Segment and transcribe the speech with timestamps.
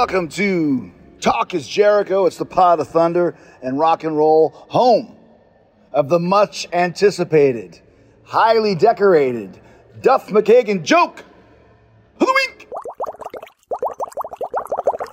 [0.00, 2.24] Welcome to Talk is Jericho.
[2.24, 5.14] It's the pot of thunder and rock and roll, home
[5.92, 7.78] of the much anticipated,
[8.24, 9.60] highly decorated
[10.00, 11.22] Duff McKagan joke
[12.18, 12.66] of the week.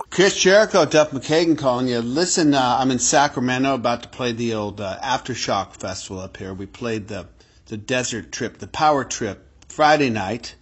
[0.08, 1.98] Chris Jericho, Duff McKagan calling you.
[1.98, 6.54] Listen, uh, I'm in Sacramento about to play the old uh, Aftershock Festival up here.
[6.54, 7.28] We played the
[7.66, 10.54] the desert trip, the power trip, Friday night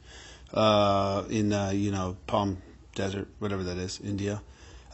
[0.53, 2.61] uh, in uh, you know Palm
[2.97, 4.41] Desert, whatever that is, Indio.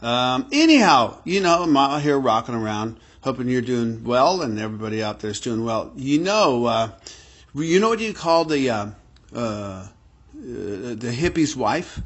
[0.01, 5.01] Um, anyhow, you know I'm out here rocking around, hoping you're doing well and everybody
[5.01, 5.91] out there's doing well.
[5.95, 6.89] You know, uh,
[7.55, 8.87] you know what you call the uh,
[9.33, 9.87] uh,
[10.35, 12.01] the hippie's wife?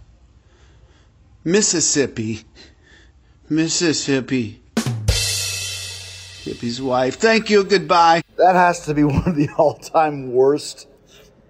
[1.44, 2.44] Mississippi.
[3.50, 4.62] Mississippi.
[6.44, 7.16] Hippie's wife.
[7.16, 7.64] Thank you.
[7.64, 8.23] Goodbye.
[8.38, 10.88] That has to be one of the all time worst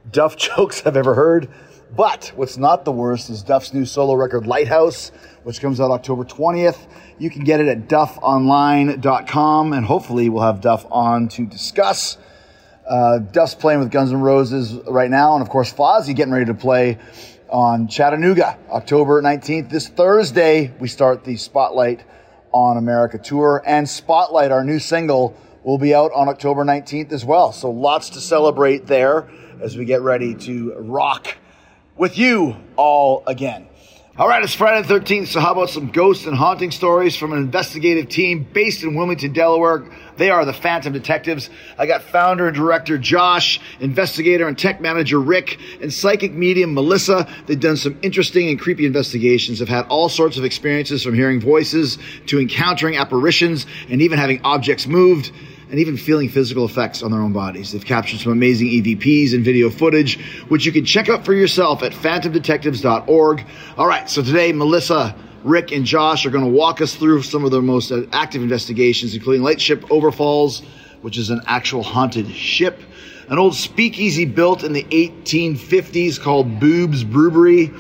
[0.10, 1.50] Duff jokes I've ever heard.
[1.96, 5.12] But what's not the worst is Duff's new solo record, Lighthouse,
[5.44, 6.78] which comes out October 20th.
[7.18, 12.18] You can get it at duffonline.com, and hopefully we'll have Duff on to discuss.
[12.88, 16.46] Uh, Duff's playing with Guns N' Roses right now, and of course, Fozzy getting ready
[16.46, 16.98] to play
[17.50, 19.70] on Chattanooga, October 19th.
[19.70, 22.04] This Thursday, we start the Spotlight
[22.52, 27.24] on America tour, and Spotlight, our new single, will be out on October 19th as
[27.24, 27.54] well.
[27.54, 29.30] So lots to celebrate there
[29.62, 31.38] as we get ready to rock
[31.98, 33.68] with you all again.
[34.20, 37.34] All right, it's Friday the 13th, so how about some ghosts and haunting stories from
[37.34, 39.88] an investigative team based in Wilmington, Delaware?
[40.16, 41.52] They are the Phantom Detectives.
[41.78, 47.32] I got founder and director Josh, investigator and tech manager Rick, and psychic medium Melissa.
[47.46, 51.40] They've done some interesting and creepy investigations, have had all sorts of experiences from hearing
[51.40, 55.32] voices to encountering apparitions and even having objects moved
[55.70, 57.72] and even feeling physical effects on their own bodies.
[57.72, 61.84] They've captured some amazing EVPs and video footage, which you can check out for yourself
[61.84, 63.46] at phantomdetectives.org.
[63.78, 67.44] All right, so today, Melissa, Rick, and Josh are going to walk us through some
[67.44, 70.62] of their most uh, active investigations, including Lightship Overfalls,
[71.02, 72.82] which is an actual haunted ship,
[73.30, 77.72] an old speakeasy built in the 1850s called Bube's Brewery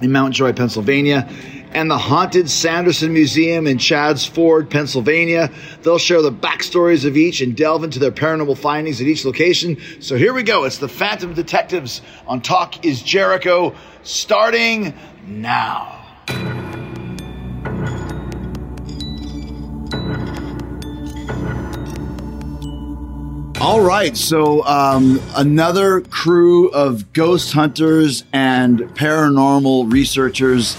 [0.00, 1.28] in Mount Joy, Pennsylvania,
[1.74, 5.50] and the Haunted Sanderson Museum in Chadds Ford, Pennsylvania.
[5.82, 9.76] They'll share the backstories of each and delve into their paranormal findings at each location.
[10.00, 10.64] So here we go.
[10.64, 14.94] It's the Phantom Detectives on Talk is Jericho, starting
[15.26, 16.00] now.
[23.60, 30.76] All right, so um, another crew of ghost hunters and paranormal researchers,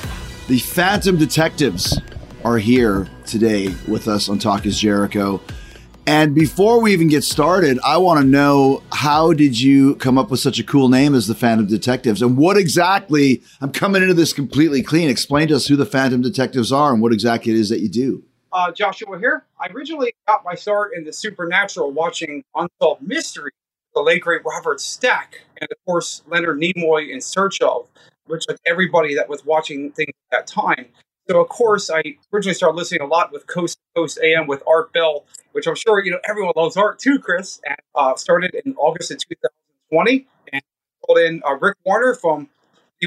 [0.47, 1.99] the Phantom Detectives,
[2.43, 5.41] are here today with us on Talk is Jericho.
[6.05, 10.29] And before we even get started, I want to know how did you come up
[10.29, 12.21] with such a cool name as the Phantom Detectives?
[12.21, 15.09] And what exactly, I'm coming into this completely clean.
[15.09, 17.89] Explain to us who the Phantom Detectives are and what exactly it is that you
[17.89, 18.23] do.
[18.55, 19.45] uh, Joshua here.
[19.59, 23.51] I originally got my start in the supernatural watching Unsolved Mystery,
[23.93, 27.87] the late great Robert Stack, and of course Leonard Nimoy in Search of,
[28.27, 30.87] which like everybody that was watching things at that time.
[31.27, 34.61] So of course I originally started listening a lot with Coast to Coast AM with
[34.67, 37.59] Art Bell, which I'm sure you know everyone loves Art too, Chris.
[37.65, 40.61] And uh, started in August of 2020, and
[41.05, 42.49] called in uh, Rick Warner from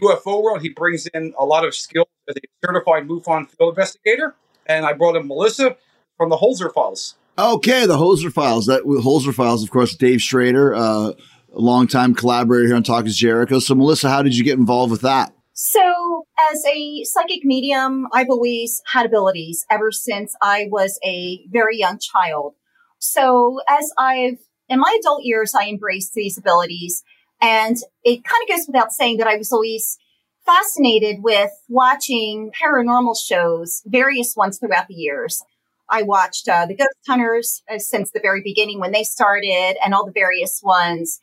[0.03, 0.63] UFO World.
[0.63, 4.35] He brings in a lot of skill as a certified MUFON field investigator.
[4.67, 5.77] And I brought in Melissa
[6.17, 7.15] from the Holzer Files.
[7.39, 8.67] Okay, the Holzer Files.
[8.67, 11.13] That Holzer Files, of course, Dave Schrader, uh,
[11.55, 13.59] a longtime collaborator here on Talk is Jericho.
[13.59, 15.33] So, Melissa, how did you get involved with that?
[15.53, 21.79] So, as a psychic medium, I've always had abilities ever since I was a very
[21.79, 22.55] young child.
[22.99, 27.03] So, as I've in my adult years, I embraced these abilities.
[27.41, 29.99] And it kind of goes without saying that I was always
[30.45, 35.43] fascinated with watching paranormal shows, various ones throughout the years.
[35.91, 39.95] I watched uh, the Ghost Hunters uh, since the very beginning when they started and
[39.95, 41.19] all the various ones.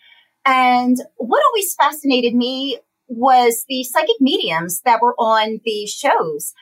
[0.46, 6.54] And what always fascinated me was the psychic mediums that were on the shows,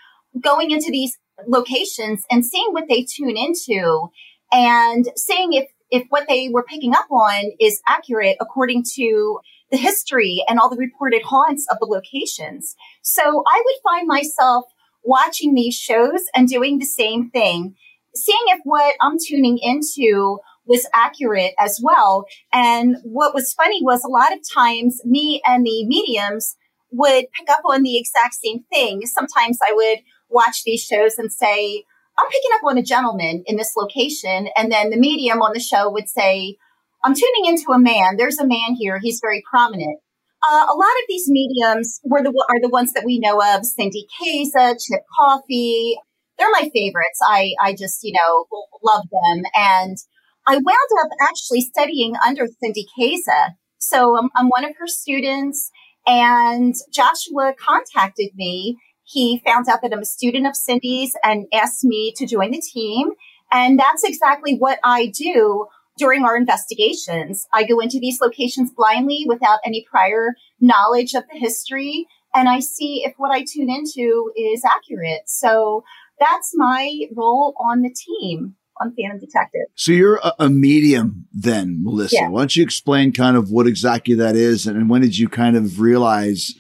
[0.42, 4.08] going into these locations and seeing what they tune into
[4.52, 9.40] and seeing if, if what they were picking up on is accurate according to
[9.72, 12.76] the history and all the reported haunts of the locations.
[13.02, 14.66] So I would find myself
[15.04, 17.76] watching these shows and doing the same thing,
[18.16, 22.26] seeing if what I'm tuning into was accurate as well.
[22.52, 26.56] And what was funny was a lot of times me and the mediums
[26.92, 29.06] would pick up on the exact same thing.
[29.06, 30.00] Sometimes I would
[30.30, 31.84] watch these shows and say,
[32.18, 34.48] I'm picking up on a gentleman in this location.
[34.56, 36.58] And then the medium on the show would say,
[37.04, 38.16] I'm tuning into a man.
[38.18, 39.00] There's a man here.
[39.02, 40.00] He's very prominent.
[40.46, 43.66] Uh, a lot of these mediums were the are the ones that we know of:
[43.66, 45.98] Cindy Kaza, Chip Coffey.
[46.38, 47.20] They're my favorites.
[47.26, 48.46] I I just you know
[48.84, 49.98] love them, and
[50.46, 53.56] I wound up actually studying under Cindy Kaza.
[53.78, 55.72] So I'm, I'm one of her students,
[56.06, 58.78] and Joshua contacted me.
[59.04, 62.62] He found out that I'm a student of Cindy's and asked me to join the
[62.62, 63.12] team.
[63.52, 65.68] And that's exactly what I do
[65.98, 67.46] during our investigations.
[67.54, 72.60] I go into these locations blindly without any prior knowledge of the history, and I
[72.60, 75.24] see if what I tune into is accurate.
[75.28, 75.84] So
[76.20, 79.68] that's my role on the team on Phantom Detective.
[79.76, 82.16] So you're a, a medium then, Melissa.
[82.16, 82.30] Yeah.
[82.30, 85.30] Why don't you explain kind of what exactly that is and, and when did you
[85.30, 86.54] kind of realize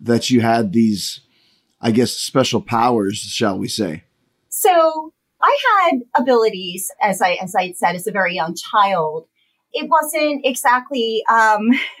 [0.00, 1.20] that you had these,
[1.80, 4.04] I guess, special powers, shall we say?
[4.48, 5.12] So
[5.42, 5.58] I
[5.90, 9.26] had abilities, as I as I said, as a very young child.
[9.72, 11.22] It wasn't exactly.
[11.30, 11.68] Um,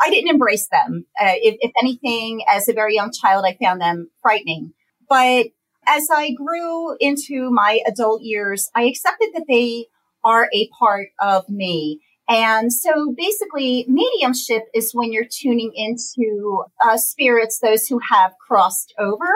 [0.00, 1.06] I didn't embrace them.
[1.20, 4.72] Uh, if, if anything, as a very young child, I found them frightening.
[5.08, 5.46] But
[5.88, 9.86] as I grew into my adult years, I accepted that they
[10.22, 12.00] are a part of me.
[12.28, 18.92] And so basically, mediumship is when you're tuning into uh, spirits, those who have crossed
[18.98, 19.26] over.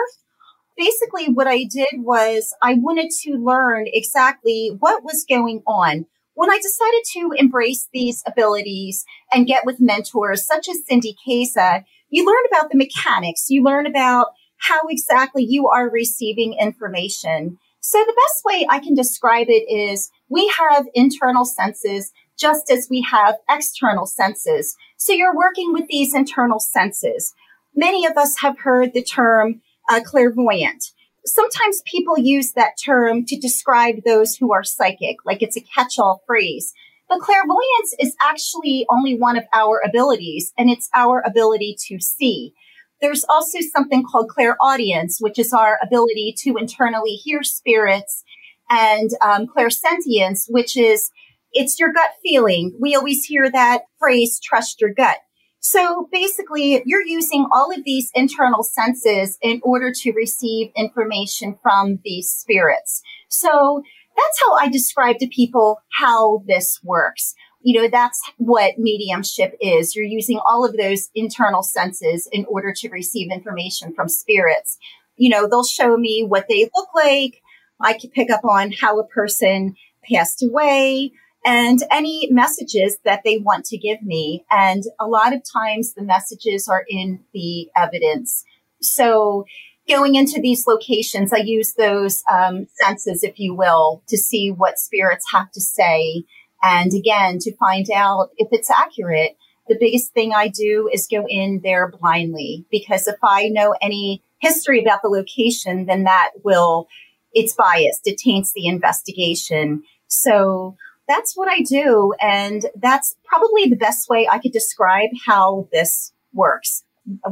[0.77, 6.05] Basically, what I did was I wanted to learn exactly what was going on.
[6.35, 11.83] When I decided to embrace these abilities and get with mentors such as Cindy Kaza,
[12.09, 14.27] you learn about the mechanics, you learn about
[14.63, 17.57] how exactly you are receiving information.
[17.81, 22.87] So the best way I can describe it is we have internal senses just as
[22.89, 24.75] we have external senses.
[24.97, 27.33] So you're working with these internal senses.
[27.75, 30.91] Many of us have heard the term uh, clairvoyant.
[31.25, 36.21] Sometimes people use that term to describe those who are psychic, like it's a catch-all
[36.25, 36.73] phrase.
[37.09, 42.53] But clairvoyance is actually only one of our abilities, and it's our ability to see.
[43.01, 48.23] There's also something called clairaudience, which is our ability to internally hear spirits,
[48.69, 51.11] and um, clairsentience, which is
[51.51, 52.75] it's your gut feeling.
[52.79, 55.17] We always hear that phrase, trust your gut.
[55.59, 61.99] So basically, you're using all of these internal senses in order to receive information from
[62.03, 63.01] these spirits.
[63.29, 63.81] So
[64.15, 67.33] that's how I describe to people how this works.
[67.63, 69.95] You know, that's what mediumship is.
[69.95, 74.77] You're using all of those internal senses in order to receive information from spirits.
[75.15, 77.41] You know, they'll show me what they look like.
[77.79, 79.75] I can pick up on how a person
[80.09, 81.13] passed away
[81.45, 84.45] and any messages that they want to give me.
[84.49, 88.43] And a lot of times the messages are in the evidence.
[88.81, 89.45] So
[89.87, 94.79] going into these locations, I use those um, senses, if you will, to see what
[94.79, 96.23] spirits have to say.
[96.63, 99.37] And again, to find out if it's accurate.
[99.69, 104.21] The biggest thing I do is go in there blindly because if I know any
[104.39, 106.87] history about the location, then that will,
[107.33, 108.05] it's biased.
[108.05, 109.83] It taints the investigation.
[110.07, 110.75] So
[111.07, 112.13] that's what I do.
[112.21, 116.83] And that's probably the best way I could describe how this works,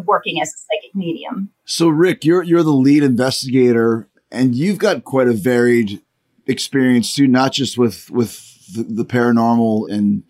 [0.05, 1.49] working as a psychic medium.
[1.65, 6.01] So Rick, you're you're the lead investigator and you've got quite a varied
[6.47, 10.23] experience too, not just with with the, the paranormal and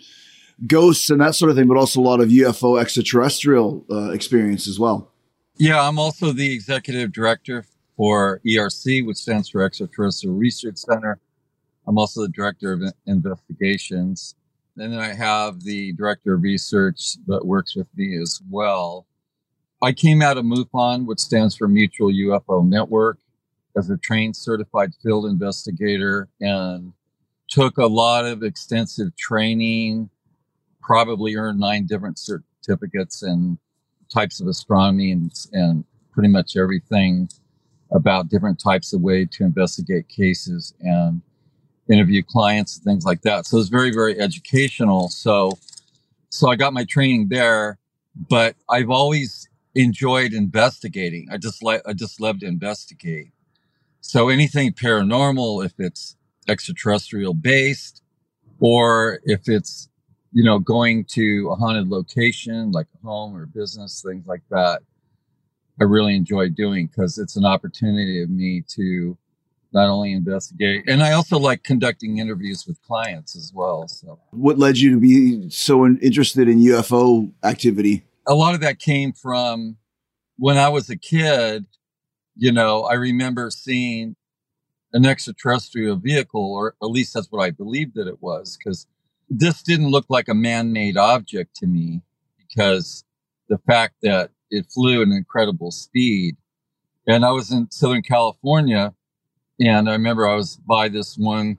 [0.68, 4.68] ghosts and that sort of thing, but also a lot of UFO extraterrestrial uh, experience
[4.68, 5.12] as well.
[5.58, 7.66] Yeah, I'm also the executive director
[7.98, 11.20] for ERC, which stands for Extraterrestrial Research Center.
[11.88, 14.36] I'm also the director of investigations.
[14.78, 19.06] And then I have the director of research that works with me as well.
[19.82, 23.18] I came out of MUFON, which stands for Mutual UFO Network,
[23.76, 26.94] as a trained certified field investigator and
[27.52, 30.10] took a lot of extensive training,
[30.82, 33.58] probably earned nine different certificates and
[34.12, 37.30] types of astronomy and, and pretty much everything
[37.92, 41.22] about different types of way to investigate cases and
[41.92, 43.46] interview clients and things like that.
[43.46, 45.10] So it's very, very educational.
[45.10, 45.58] So,
[46.30, 47.78] so I got my training there,
[48.30, 51.28] but I've always enjoyed investigating.
[51.30, 53.32] I just like, I just love to investigate.
[54.00, 56.16] So anything paranormal, if it's
[56.48, 58.02] extraterrestrial based
[58.60, 59.90] or if it's,
[60.32, 64.82] you know, going to a haunted location like a home or business, things like that,
[65.80, 69.18] I really enjoy doing because it's an opportunity of me to
[69.74, 73.88] not only investigate and I also like conducting interviews with clients as well.
[73.88, 78.04] So what led you to be so interested in UFO activity?
[78.28, 79.78] A lot of that came from
[80.38, 81.66] when I was a kid,
[82.36, 84.16] you know, I remember seeing
[84.94, 88.88] an extraterrestrial vehicle, or at least that's what I believed that it was, because
[89.30, 92.02] this didn't look like a man made object to me
[92.38, 93.06] because
[93.48, 96.36] the fact that it flew at an incredible speed.
[97.08, 98.94] And I was in Southern California,
[99.60, 101.58] and I remember I was by this one,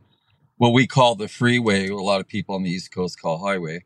[0.58, 3.84] what we call the freeway, a lot of people on the East Coast call highway.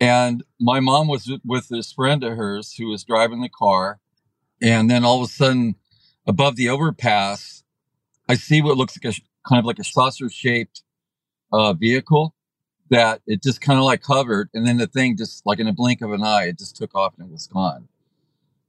[0.00, 4.00] And my mom was with this friend of hers who was driving the car.
[4.60, 5.76] And then all of a sudden,
[6.26, 7.61] above the overpass,
[8.32, 10.82] I see what looks like a kind of like a saucer shaped
[11.52, 12.34] uh, vehicle
[12.90, 14.48] that it just kind of like hovered.
[14.54, 16.94] And then the thing just like in a blink of an eye, it just took
[16.94, 17.88] off and it was gone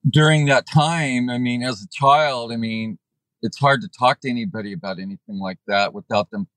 [0.09, 2.97] during that time, I mean, as a child, I mean,
[3.41, 6.47] it's hard to talk to anybody about anything like that without them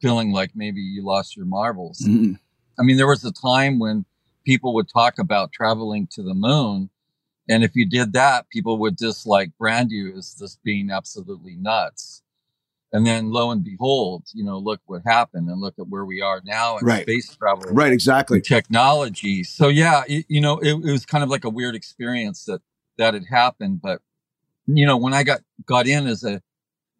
[0.00, 2.00] feeling like maybe you lost your marbles.
[2.00, 2.34] Mm-hmm.
[2.78, 4.04] I mean, there was a time when
[4.44, 6.90] people would talk about traveling to the moon.
[7.48, 11.56] And if you did that, people would just like brand you as just being absolutely
[11.56, 12.22] nuts.
[12.94, 16.22] And then lo and behold, you know, look what happened and look at where we
[16.22, 17.02] are now in right.
[17.02, 17.64] space travel.
[17.72, 18.40] Right, exactly.
[18.40, 19.42] Technology.
[19.42, 22.62] So yeah, it, you know, it, it was kind of like a weird experience that
[22.96, 23.82] that had happened.
[23.82, 24.00] But
[24.66, 26.40] you know, when I got got in as a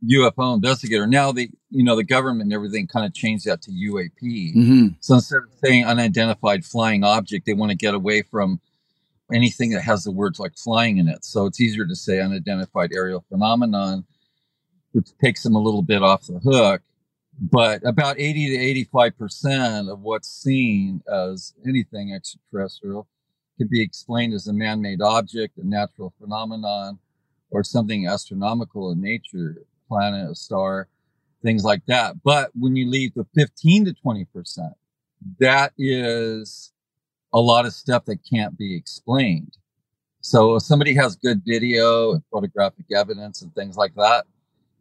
[0.04, 3.70] UFO investigator, now the you know the government and everything kind of changed that to
[3.70, 4.56] UAP.
[4.56, 4.86] Mm-hmm.
[4.98, 8.60] So instead of saying unidentified flying object, they want to get away from
[9.32, 11.24] anything that has the words like flying in it.
[11.24, 14.04] So it's easier to say unidentified aerial phenomenon,
[14.94, 16.82] which takes them a little bit off the hook.
[17.40, 23.08] But about 80 to 85% of what's seen as anything extraterrestrial
[23.58, 27.00] could be explained as a man-made object, a natural phenomenon,
[27.50, 29.56] or something astronomical in nature,
[29.88, 30.86] planet, a star,
[31.42, 32.22] things like that.
[32.22, 34.74] But when you leave the 15 to 20 percent,
[35.40, 36.72] that is
[37.32, 39.56] a lot of stuff that can't be explained.
[40.20, 44.24] So if somebody has good video and photographic evidence and things like that,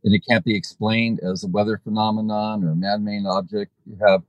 [0.03, 4.23] and it can't be explained as a weather phenomenon or a man-made object, you have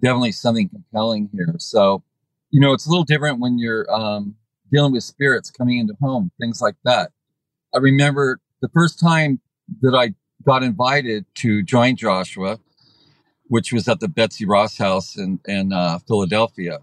[0.00, 1.54] definitely something compelling here.
[1.58, 2.02] So
[2.50, 4.34] you know, it's a little different when you're um,
[4.72, 7.10] dealing with spirits coming into home, things like that.
[7.74, 9.40] I remember the first time
[9.82, 12.58] that I got invited to join Joshua,
[13.48, 16.80] which was at the Betsy Ross house in, in uh, Philadelphia.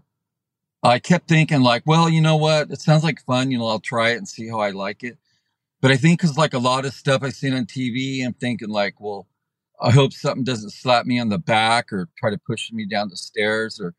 [0.84, 2.70] I kept thinking like, well, you know what?
[2.70, 3.52] It sounds like fun.
[3.52, 5.18] You know, I'll try it and see how I like it.
[5.84, 8.70] But I think because like a lot of stuff I've seen on TV, I'm thinking
[8.70, 9.28] like, well,
[9.82, 13.10] I hope something doesn't slap me on the back or try to push me down
[13.10, 13.94] the stairs or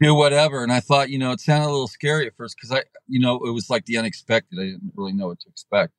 [0.00, 0.64] do whatever.
[0.64, 3.20] And I thought, you know, it sounded a little scary at first because I, you
[3.20, 4.58] know, it was like the unexpected.
[4.58, 5.92] I didn't really know what to expect.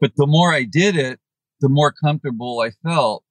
[0.00, 1.20] But the more I did it,
[1.60, 3.22] the more comfortable I felt.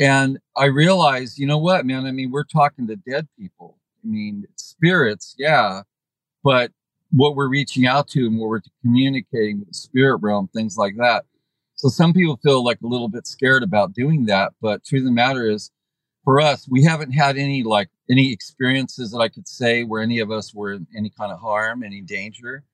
[0.00, 2.06] And I realized, you know what, man?
[2.06, 3.76] I mean, we're talking to dead people.
[4.02, 5.82] I mean, spirits, yeah,
[6.42, 6.72] but
[7.12, 10.96] what we're reaching out to and what we're communicating with the spirit realm, things like
[10.96, 11.24] that.
[11.74, 14.52] So some people feel like a little bit scared about doing that.
[14.60, 15.70] But truth of the matter is,
[16.24, 20.18] for us, we haven't had any like any experiences that I could say where any
[20.18, 22.64] of us were in any kind of harm, any danger.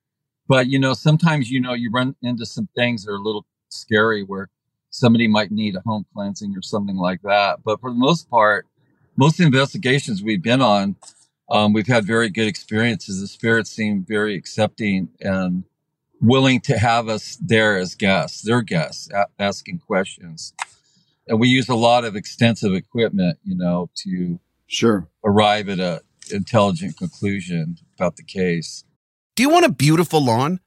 [0.47, 3.45] But you know, sometimes you know you run into some things that are a little
[3.69, 4.49] scary where
[4.89, 7.63] somebody might need a home cleansing or something like that.
[7.63, 8.65] But for the most part,
[9.15, 10.95] most investigations we've been on,
[11.49, 13.21] um, we've had very good experiences.
[13.21, 15.63] The spirits seem very accepting and
[16.19, 20.53] willing to have us there as guests, their guests, a- asking questions.
[21.27, 26.01] And we use a lot of extensive equipment, you know, to sure arrive at a
[26.31, 28.83] intelligent conclusion about the case.
[29.35, 30.59] Do you want a beautiful lawn?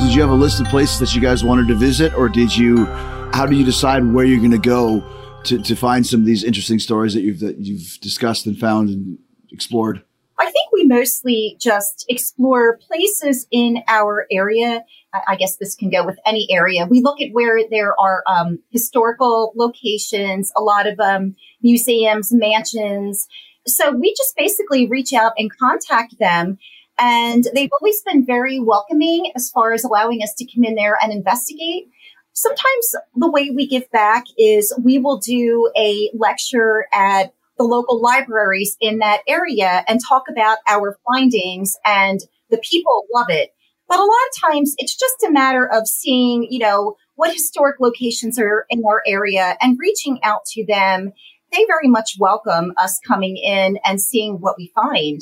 [0.00, 2.56] Did you have a list of places that you guys wanted to visit, or did
[2.56, 2.84] you?
[3.32, 5.02] How do you decide where you're going to go
[5.44, 8.90] to, to find some of these interesting stories that you've that you've discussed and found
[8.90, 9.18] and
[9.50, 10.02] explored?
[10.38, 14.84] I think we mostly just explore places in our area.
[15.26, 16.86] I guess this can go with any area.
[16.86, 23.26] We look at where there are um, historical locations, a lot of um, museums, mansions.
[23.66, 26.58] So we just basically reach out and contact them.
[26.98, 30.96] And they've always been very welcoming as far as allowing us to come in there
[31.00, 31.88] and investigate.
[32.32, 38.00] Sometimes the way we give back is we will do a lecture at the local
[38.00, 43.54] libraries in that area and talk about our findings and the people love it.
[43.88, 47.80] But a lot of times it's just a matter of seeing, you know, what historic
[47.80, 51.12] locations are in our area and reaching out to them.
[51.52, 55.20] They very much welcome us coming in and seeing what we find.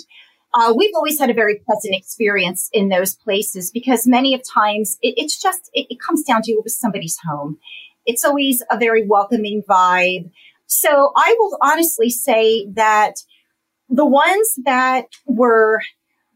[0.57, 4.97] Uh, we've always had a very pleasant experience in those places because many of times
[5.03, 7.59] it, it's just, it, it comes down to it was somebody's home.
[8.07, 10.31] It's always a very welcoming vibe.
[10.67, 13.15] So I will honestly say that
[13.89, 15.81] the ones that were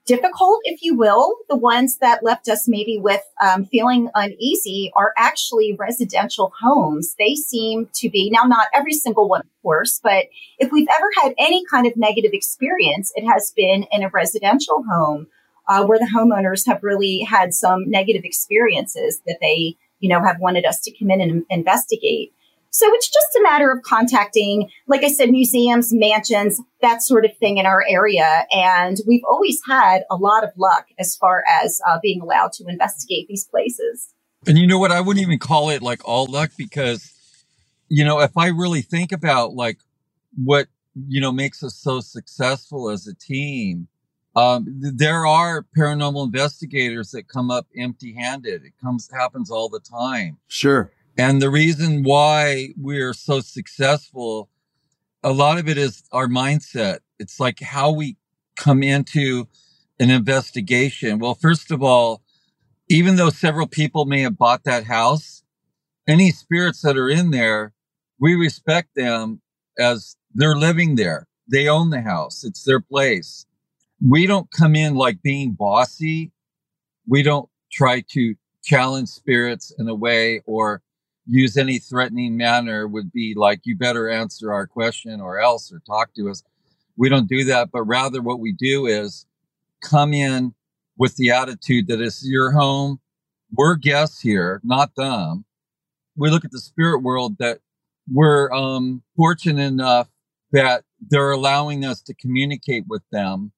[0.08, 5.12] difficult, if you will, the ones that left us maybe with um, feeling uneasy are
[5.18, 7.14] actually residential homes.
[7.18, 10.24] They seem to be now not every single one, of course, but
[10.58, 14.82] if we've ever had any kind of negative experience, it has been in a residential
[14.90, 15.26] home
[15.68, 20.40] uh, where the homeowners have really had some negative experiences that they, you know, have
[20.40, 22.32] wanted us to come in and investigate.
[22.70, 27.36] So it's just a matter of contacting, like I said, museums, mansions, that sort of
[27.38, 28.46] thing in our area.
[28.52, 32.66] And we've always had a lot of luck as far as uh, being allowed to
[32.68, 34.08] investigate these places.
[34.46, 34.92] And you know what?
[34.92, 37.12] I wouldn't even call it like all luck because,
[37.88, 39.78] you know, if I really think about like
[40.42, 40.68] what,
[41.08, 43.88] you know, makes us so successful as a team,
[44.36, 48.64] um, there are paranormal investigators that come up empty handed.
[48.64, 50.38] It comes, happens all the time.
[50.46, 50.92] Sure.
[51.18, 54.48] And the reason why we're so successful,
[55.24, 57.00] a lot of it is our mindset.
[57.18, 58.16] It's like how we
[58.56, 59.48] come into
[59.98, 61.18] an investigation.
[61.18, 62.22] Well, first of all,
[62.88, 65.42] even though several people may have bought that house,
[66.06, 67.74] any spirits that are in there,
[68.20, 69.40] we respect them
[69.76, 71.26] as they're living there.
[71.50, 72.44] They own the house.
[72.44, 73.44] It's their place.
[74.06, 76.30] We don't come in like being bossy.
[77.08, 80.82] We don't try to challenge spirits in a way or
[81.28, 85.80] use any threatening manner would be like, you better answer our question or else or
[85.80, 86.42] talk to us.
[86.96, 89.26] We don't do that, but rather what we do is
[89.82, 90.54] come in
[90.96, 93.00] with the attitude that it's your home.
[93.52, 95.44] We're guests here, not them.
[96.16, 97.60] We look at the spirit world that
[98.10, 100.08] we're um, fortunate enough
[100.52, 103.52] that they're allowing us to communicate with them,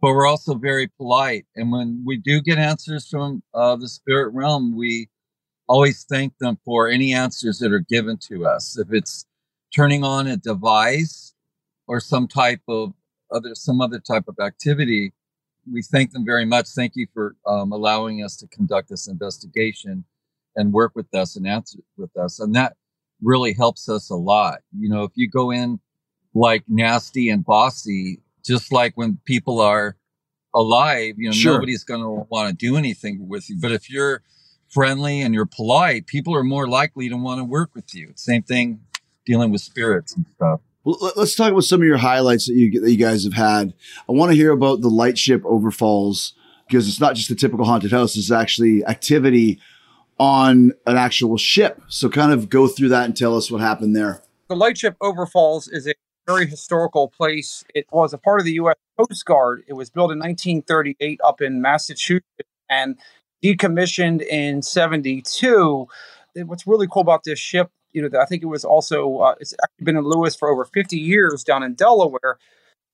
[0.00, 1.46] but we're also very polite.
[1.54, 5.08] And when we do get answers from uh, the spirit realm, we
[5.66, 8.78] always thank them for any answers that are given to us.
[8.78, 9.26] If it's
[9.74, 11.34] turning on a device
[11.86, 12.92] or some type of
[13.30, 15.12] other some other type of activity,
[15.70, 16.68] we thank them very much.
[16.68, 20.04] Thank you for um, allowing us to conduct this investigation
[20.56, 22.76] and work with us and answer with us, and that
[23.22, 24.60] really helps us a lot.
[24.78, 25.80] You know, if you go in
[26.34, 29.96] like nasty and bossy, just like when people are
[30.54, 31.54] alive, you know, Sure.
[31.54, 33.56] nobody's going to want to do anything with you.
[33.60, 34.22] But if you're
[34.74, 38.12] friendly and you're polite, people are more likely to want to work with you.
[38.16, 38.80] Same thing
[39.24, 40.60] dealing with spirits and stuff.
[40.84, 43.32] Well, let- let's talk about some of your highlights that you that you guys have
[43.32, 43.72] had.
[44.08, 46.34] I want to hear about the lightship overfalls
[46.68, 48.16] because it's not just a typical haunted house.
[48.16, 49.60] It's actually activity
[50.18, 51.80] on an actual ship.
[51.88, 54.22] So, kind of go through that and tell us what happened there.
[54.48, 55.94] The Lightship Overfalls is a
[56.26, 57.64] very historical place.
[57.74, 58.76] It was a part of the U.S.
[58.98, 59.64] Coast Guard.
[59.66, 62.26] It was built in 1938 up in Massachusetts
[62.68, 62.96] and
[63.42, 65.86] decommissioned in 72.
[66.36, 69.54] What's really cool about this ship, you know, I think it was also, uh, it's
[69.62, 72.38] actually been in Lewes for over 50 years down in Delaware.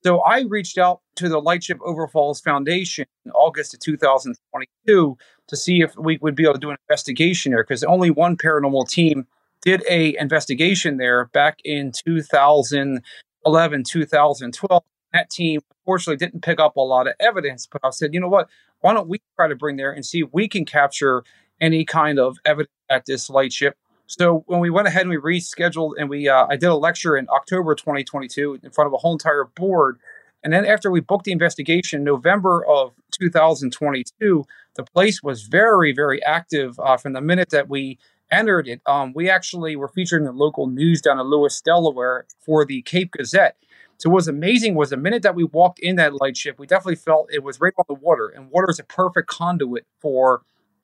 [0.03, 5.17] So I reached out to the Lightship Overfalls Foundation in August of 2022
[5.49, 8.37] to see if we would be able to do an investigation there because only one
[8.37, 9.27] paranormal team
[9.63, 16.81] did a investigation there back in 2011 2012 That team unfortunately didn't pick up a
[16.81, 18.49] lot of evidence, but I said, you know what?
[18.81, 21.23] Why don't we try to bring there and see if we can capture
[21.61, 23.77] any kind of evidence at this lightship?
[24.07, 27.17] So when we went ahead and we rescheduled and we, uh, I did a lecture
[27.17, 29.99] in October 2022 in front of a whole entire board.
[30.43, 36.25] And then after we booked the investigation, November of 2022, the place was very, very
[36.25, 37.99] active uh, from the minute that we
[38.33, 38.81] entered it.
[38.87, 42.83] Um, we actually were featured in the local news down in Lewes, Delaware for the
[42.83, 43.57] Cape Gazette.
[44.01, 46.97] So what was amazing was the minute that we walked in that lightship, we definitely
[46.97, 50.41] felt it was right on the water, and water is a perfect conduit for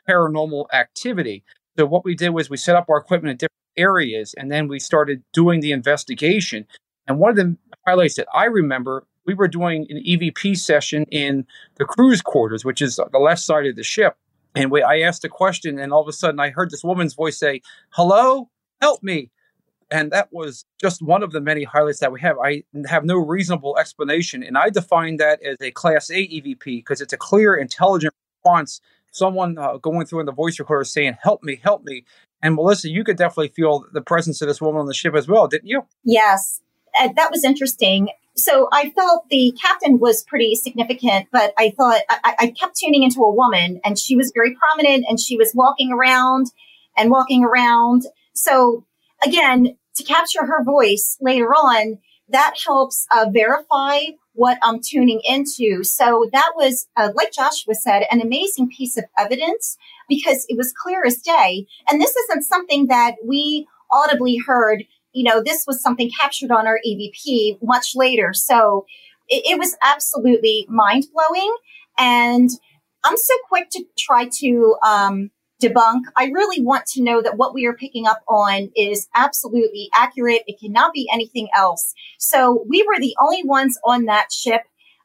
[0.06, 1.42] paranormal activity.
[1.78, 4.68] So what we did was we set up our equipment in different areas, and then
[4.68, 6.66] we started doing the investigation.
[7.06, 11.46] And one of the highlights that I remember, we were doing an EVP session in
[11.76, 14.16] the crew's quarters, which is the left side of the ship.
[14.54, 17.14] And we, I asked a question, and all of a sudden I heard this woman's
[17.14, 18.50] voice say, "Hello,
[18.82, 19.30] help me."
[19.90, 22.36] And that was just one of the many highlights that we have.
[22.42, 24.42] I have no reasonable explanation.
[24.42, 28.12] And I define that as a class A EVP because it's a clear, intelligent
[28.44, 28.80] response.
[29.12, 32.04] Someone uh, going through in the voice recorder saying, Help me, help me.
[32.42, 35.28] And Melissa, you could definitely feel the presence of this woman on the ship as
[35.28, 35.86] well, didn't you?
[36.04, 36.60] Yes.
[36.98, 38.08] Uh, that was interesting.
[38.36, 43.02] So I felt the captain was pretty significant, but I thought I, I kept tuning
[43.02, 46.48] into a woman and she was very prominent and she was walking around
[46.96, 48.02] and walking around.
[48.34, 48.84] So
[49.26, 54.00] again, to capture her voice later on, that helps uh, verify
[54.32, 55.82] what I'm tuning into.
[55.82, 60.72] So that was, uh, like Joshua said, an amazing piece of evidence because it was
[60.72, 61.66] clear as day.
[61.88, 64.84] And this isn't something that we audibly heard.
[65.12, 68.34] You know, this was something captured on our EVP much later.
[68.34, 68.84] So
[69.28, 71.56] it, it was absolutely mind blowing.
[71.98, 72.50] And
[73.04, 75.30] I'm so quick to try to um,
[75.62, 76.02] debunk.
[76.16, 80.42] I really want to know that what we are picking up on is absolutely accurate.
[80.46, 81.94] It cannot be anything else.
[82.18, 84.62] So we were the only ones on that ship.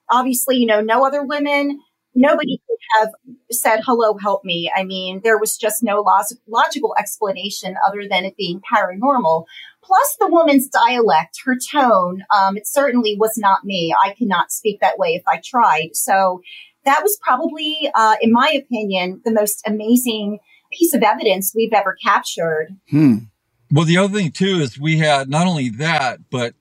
[0.09, 1.79] Obviously, you know, no other women.
[2.13, 3.09] Nobody could have
[3.51, 4.69] said, hello, help me.
[4.75, 9.45] I mean, there was just no log- logical explanation other than it being paranormal.
[9.81, 13.95] Plus the woman's dialect, her tone, um, it certainly was not me.
[14.03, 15.91] I cannot speak that way if I tried.
[15.93, 16.41] So
[16.85, 20.39] that was probably, uh, in my opinion, the most amazing
[20.71, 22.69] piece of evidence we've ever captured.
[22.89, 23.17] Hmm.
[23.71, 26.55] Well, the other thing too is we had not only that, but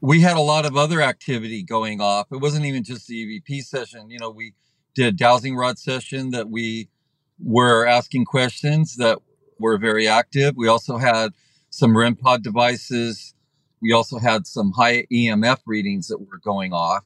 [0.00, 2.28] we had a lot of other activity going off.
[2.32, 4.10] It wasn't even just the EVP session.
[4.10, 4.54] You know, we
[4.94, 6.88] did a dowsing rod session that we
[7.38, 9.18] were asking questions that
[9.58, 10.54] were very active.
[10.56, 11.32] We also had
[11.70, 13.34] some REM pod devices.
[13.80, 17.04] We also had some high EMF readings that were going off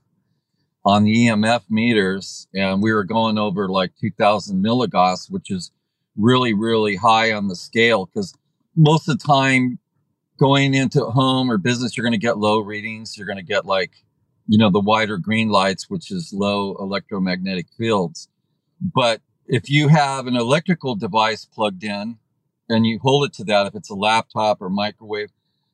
[0.85, 5.71] on the EMF meters, and we were going over like 2000 milligauss, which is
[6.17, 8.35] really, really high on the scale because
[8.77, 9.79] most of the time
[10.39, 13.17] going into home or business, you're going to get low readings.
[13.17, 13.93] You're going to get like,
[14.47, 18.29] you know, the wider green lights, which is low electromagnetic fields.
[18.81, 22.19] But if you have an electrical device plugged in
[22.69, 25.31] and you hold it to that, if it's a laptop or microwave,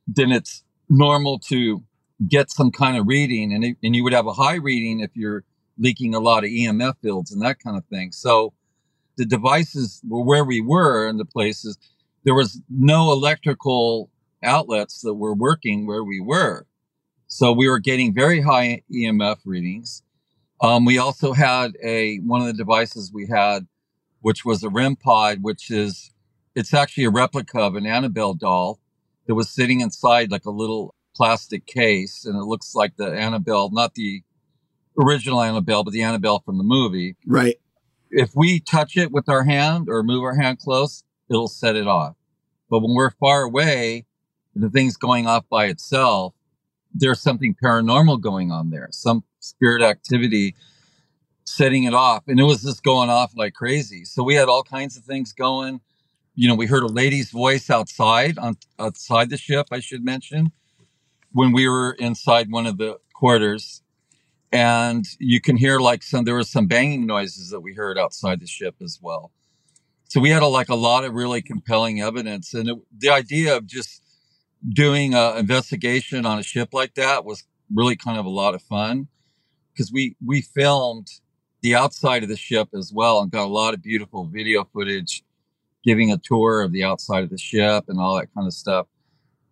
[0.06, 1.82] then it's normal to
[2.28, 5.10] get some kind of reading and, it, and you would have a high reading if
[5.14, 5.44] you're
[5.78, 8.12] leaking a lot of EMF fields and that kind of thing.
[8.12, 8.52] So
[9.16, 11.78] the devices were where we were in the places,
[12.24, 14.10] there was no electrical
[14.42, 16.66] outlets that were working where we were.
[17.26, 20.02] So we were getting very high EMF readings.
[20.60, 23.66] Um, we also had a, one of the devices we had,
[24.20, 26.12] which was a REM pod, which is,
[26.54, 28.80] it's actually a replica of an Annabelle doll
[29.26, 33.70] that was sitting inside like a little plastic case, and it looks like the Annabelle,
[33.70, 34.22] not the
[34.98, 37.16] original Annabelle, but the Annabelle from the movie.
[37.26, 37.56] Right.
[38.10, 41.86] If we touch it with our hand or move our hand close, it'll set it
[41.86, 42.16] off.
[42.68, 44.06] But when we're far away,
[44.54, 46.34] the thing's going off by itself,
[46.92, 50.56] there's something paranormal going on there, some spirit activity
[51.44, 52.24] setting it off.
[52.26, 54.04] And it was just going off like crazy.
[54.04, 55.80] So we had all kinds of things going.
[56.34, 60.52] You know, we heard a lady's voice outside on outside the ship, I should mention
[61.32, 63.82] when we were inside one of the quarters
[64.52, 68.40] and you can hear like some there was some banging noises that we heard outside
[68.40, 69.30] the ship as well.
[70.08, 73.56] So we had a, like a lot of really compelling evidence and it, the idea
[73.56, 74.02] of just
[74.68, 78.62] doing an investigation on a ship like that was really kind of a lot of
[78.62, 79.06] fun
[79.72, 81.06] because we we filmed
[81.62, 85.22] the outside of the ship as well and got a lot of beautiful video footage
[85.84, 88.86] giving a tour of the outside of the ship and all that kind of stuff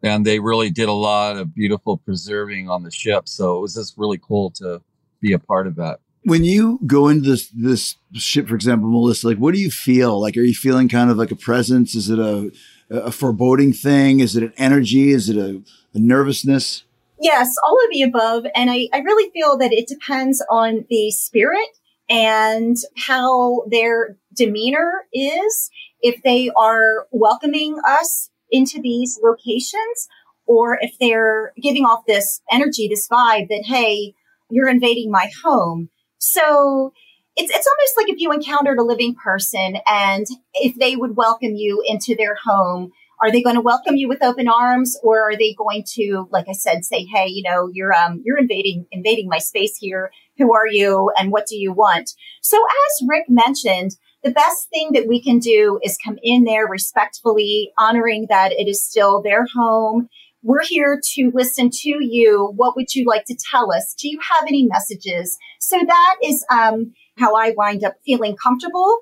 [0.03, 3.29] and they really did a lot of beautiful preserving on the ship.
[3.29, 4.81] So it was just really cool to
[5.21, 6.01] be a part of that.
[6.25, 10.21] When you go into this this ship, for example, Melissa, like what do you feel?
[10.21, 11.95] Like, are you feeling kind of like a presence?
[11.95, 12.51] Is it a
[12.91, 14.21] a foreboding thing?
[14.21, 15.11] Is it an energy?
[15.11, 15.63] Is it a,
[15.95, 16.85] a nervousness?
[17.21, 18.47] Yes, all of the above.
[18.55, 21.69] And I, I really feel that it depends on the spirit
[22.09, 25.71] and how their demeanor is.
[26.01, 30.09] If they are welcoming us into these locations
[30.47, 34.15] or if they're giving off this energy, this vibe that, hey,
[34.51, 35.91] you're invading my home.
[36.19, 36.93] So
[37.37, 41.55] it's, it's almost like if you encountered a living person and if they would welcome
[41.55, 45.37] you into their home, are they going to welcome you with open arms or are
[45.37, 49.29] they going to, like I said, say, Hey, you know, you're, um, you're invading, invading
[49.29, 50.11] my space here.
[50.39, 51.11] Who are you?
[51.19, 52.11] And what do you want?
[52.43, 53.93] So as Rick mentioned,
[54.29, 58.69] the best thing that we can do is come in there respectfully, honoring that it
[58.69, 60.09] is still their home.
[60.43, 62.53] We're here to listen to you.
[62.55, 63.95] What would you like to tell us?
[63.99, 65.39] Do you have any messages?
[65.61, 68.99] So that is um, how I wind up feeling comfortable.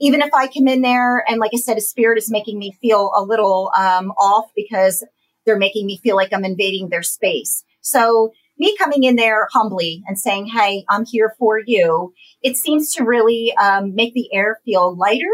[0.00, 2.72] Even if I come in there and, like I said, a spirit is making me
[2.80, 5.04] feel a little um, off because
[5.44, 7.64] they're making me feel like I'm invading their space.
[7.82, 12.12] So me coming in there humbly and saying, Hey, I'm here for you.
[12.42, 15.32] It seems to really um, make the air feel lighter.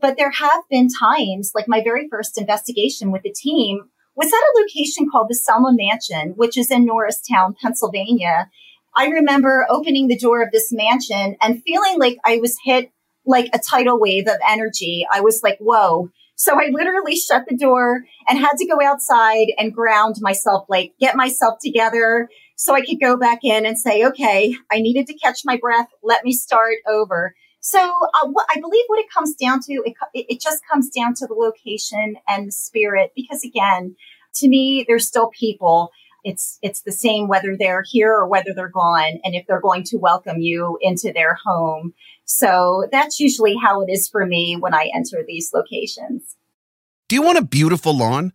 [0.00, 4.32] But there have been times, like my very first investigation with the team was at
[4.32, 8.48] a location called the Selma Mansion, which is in Norristown, Pennsylvania.
[8.96, 12.92] I remember opening the door of this mansion and feeling like I was hit
[13.26, 15.06] like a tidal wave of energy.
[15.12, 16.10] I was like, whoa.
[16.36, 20.92] So I literally shut the door and had to go outside and ground myself, like
[20.98, 22.28] get myself together
[22.60, 25.86] so I could go back in and say, okay, I needed to catch my breath.
[26.02, 27.34] Let me start over.
[27.60, 31.26] So uh, I believe what it comes down to, it, it just comes down to
[31.26, 33.12] the location and the spirit.
[33.16, 33.96] Because again,
[34.34, 35.90] to me, there's still people.
[36.22, 39.84] It's it's the same whether they're here or whether they're gone, and if they're going
[39.84, 41.94] to welcome you into their home.
[42.26, 46.36] So that's usually how it is for me when I enter these locations.
[47.08, 48.34] Do you want a beautiful lawn?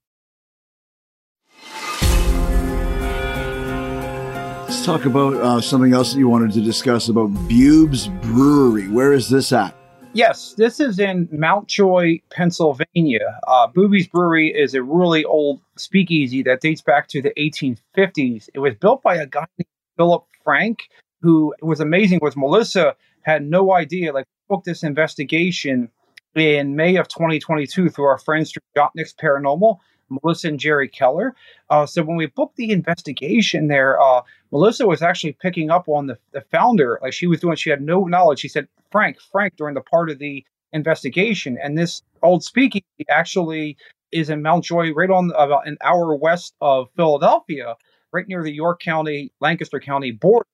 [4.71, 8.87] Let's talk about uh, something else that you wanted to discuss about Bubes Brewery.
[8.87, 9.75] Where is this at?
[10.13, 13.37] Yes, this is in Mount Joy, Pennsylvania.
[13.45, 18.47] Uh, Bube's Brewery is a really old speakeasy that dates back to the 1850s.
[18.53, 20.83] It was built by a guy named Philip Frank,
[21.19, 22.19] who was amazing.
[22.21, 24.13] Was Melissa had no idea.
[24.13, 25.89] Like, booked this investigation
[26.33, 29.79] in May of 2022 through our friends through Jotnick's Paranormal.
[30.11, 31.35] Melissa and Jerry Keller.
[31.69, 34.21] Uh, so when we booked the investigation there, uh,
[34.51, 36.99] Melissa was actually picking up on the, the founder.
[37.01, 38.39] Like she was doing, she had no knowledge.
[38.39, 41.57] She said, Frank, Frank, during the part of the investigation.
[41.61, 43.77] And this old speaking actually
[44.11, 47.75] is in Mount Joy, right on about an hour west of Philadelphia,
[48.11, 50.45] right near the York County, Lancaster County border.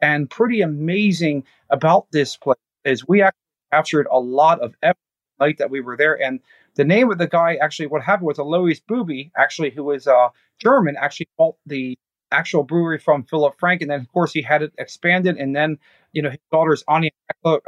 [0.00, 3.36] And pretty amazing about this place is we actually
[3.72, 4.98] captured a lot of evidence
[5.40, 6.20] night that we were there.
[6.20, 6.40] And
[6.74, 10.28] the name of the guy actually, what happened was Alois Bube, actually, who was uh,
[10.58, 11.98] German, actually bought the
[12.32, 15.78] actual brewery from Philip Frank, and then of course he had it expanded, and then
[16.12, 17.10] you know his daughters Anya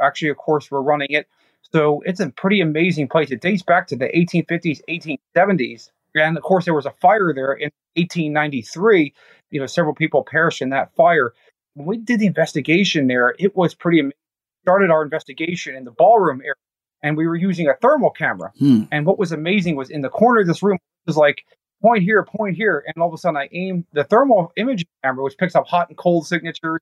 [0.01, 1.27] actually, of course, were running it.
[1.73, 3.31] So it's a pretty amazing place.
[3.31, 7.53] It dates back to the 1850s, 1870s, and of course there was a fire there
[7.53, 9.13] in 1893.
[9.51, 11.33] You know, several people perished in that fire.
[11.75, 14.09] When we did the investigation there, it was pretty.
[14.63, 16.55] Started our investigation in the ballroom area
[17.03, 18.51] and we were using a thermal camera.
[18.57, 18.83] Hmm.
[18.91, 21.43] And what was amazing was in the corner of this room was like
[21.81, 25.23] point here, point here, and all of a sudden I aimed the thermal imaging camera,
[25.23, 26.79] which picks up hot and cold signatures.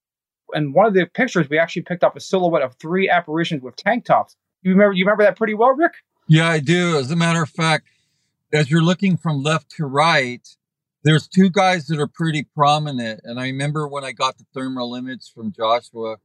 [0.54, 3.76] And one of the pictures, we actually picked up a silhouette of three apparitions with
[3.76, 4.36] tank tops.
[4.62, 4.94] You remember?
[4.94, 5.94] You remember that pretty well, Rick?
[6.28, 6.98] Yeah, I do.
[6.98, 7.88] As a matter of fact,
[8.54, 10.48] as you're looking from left to right,
[11.04, 13.22] there's two guys that are pretty prominent.
[13.24, 16.18] And I remember when I got the thermal image from Joshua,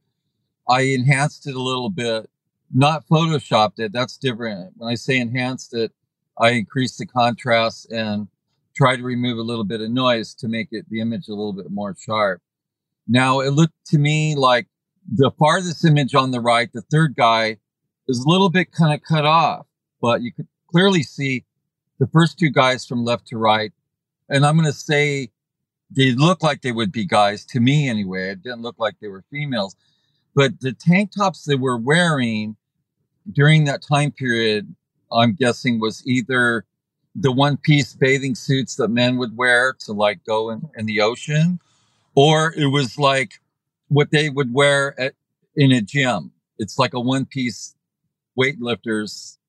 [0.69, 2.29] I enhanced it a little bit
[2.73, 3.91] not photoshopped it.
[3.93, 4.73] That's different.
[4.77, 5.91] When I say enhanced it,
[6.39, 8.27] I increase the contrast and
[8.75, 11.53] try to remove a little bit of noise to make it the image a little
[11.53, 12.41] bit more sharp.
[13.07, 14.67] Now it looked to me like
[15.11, 17.57] the farthest image on the right, the third guy,
[18.07, 19.65] is a little bit kind of cut off,
[20.01, 21.45] but you could clearly see
[21.99, 23.71] the first two guys from left to right.
[24.29, 25.31] And I'm going to say
[25.89, 28.31] they look like they would be guys to me anyway.
[28.31, 29.75] It didn't look like they were females.
[30.37, 32.57] But the tank tops they were wearing
[33.31, 34.75] during that time period,
[35.11, 36.63] I'm guessing was either
[37.15, 41.01] the one piece bathing suits that men would wear to like go in, in the
[41.01, 41.59] ocean,
[42.13, 43.41] or it was like
[43.87, 45.13] what they would wear at
[45.55, 46.31] in a gym.
[46.59, 47.73] It's like a one piece
[48.39, 49.39] weightlifter's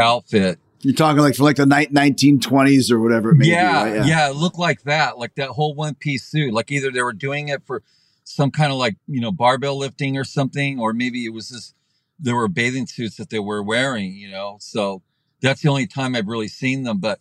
[0.00, 0.58] outfit.
[0.80, 3.98] You're talking like from like the ni- 1920s or whatever it may yeah, be.
[3.98, 4.08] Right?
[4.08, 6.54] yeah, it looked like that, like that whole one piece suit.
[6.54, 7.82] Like either they were doing it for
[8.24, 11.74] some kind of like you know barbell lifting or something, or maybe it was just
[12.18, 14.14] there were bathing suits that they were wearing.
[14.14, 15.02] You know, so
[15.40, 16.98] that's the only time I've really seen them.
[16.98, 17.20] But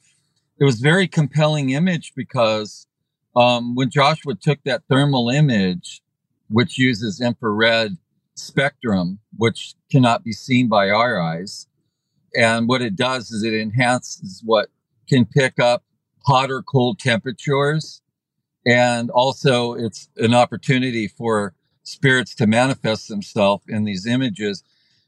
[0.59, 2.87] it was very compelling image because
[3.35, 6.01] um, when Joshua took that thermal image,
[6.49, 7.97] which uses infrared
[8.35, 11.67] spectrum, which cannot be seen by our eyes.
[12.35, 14.69] And what it does is it enhances what
[15.07, 15.83] can pick up
[16.25, 18.01] hot or cold temperatures.
[18.65, 24.63] And also it's an opportunity for spirits to manifest themselves in these images.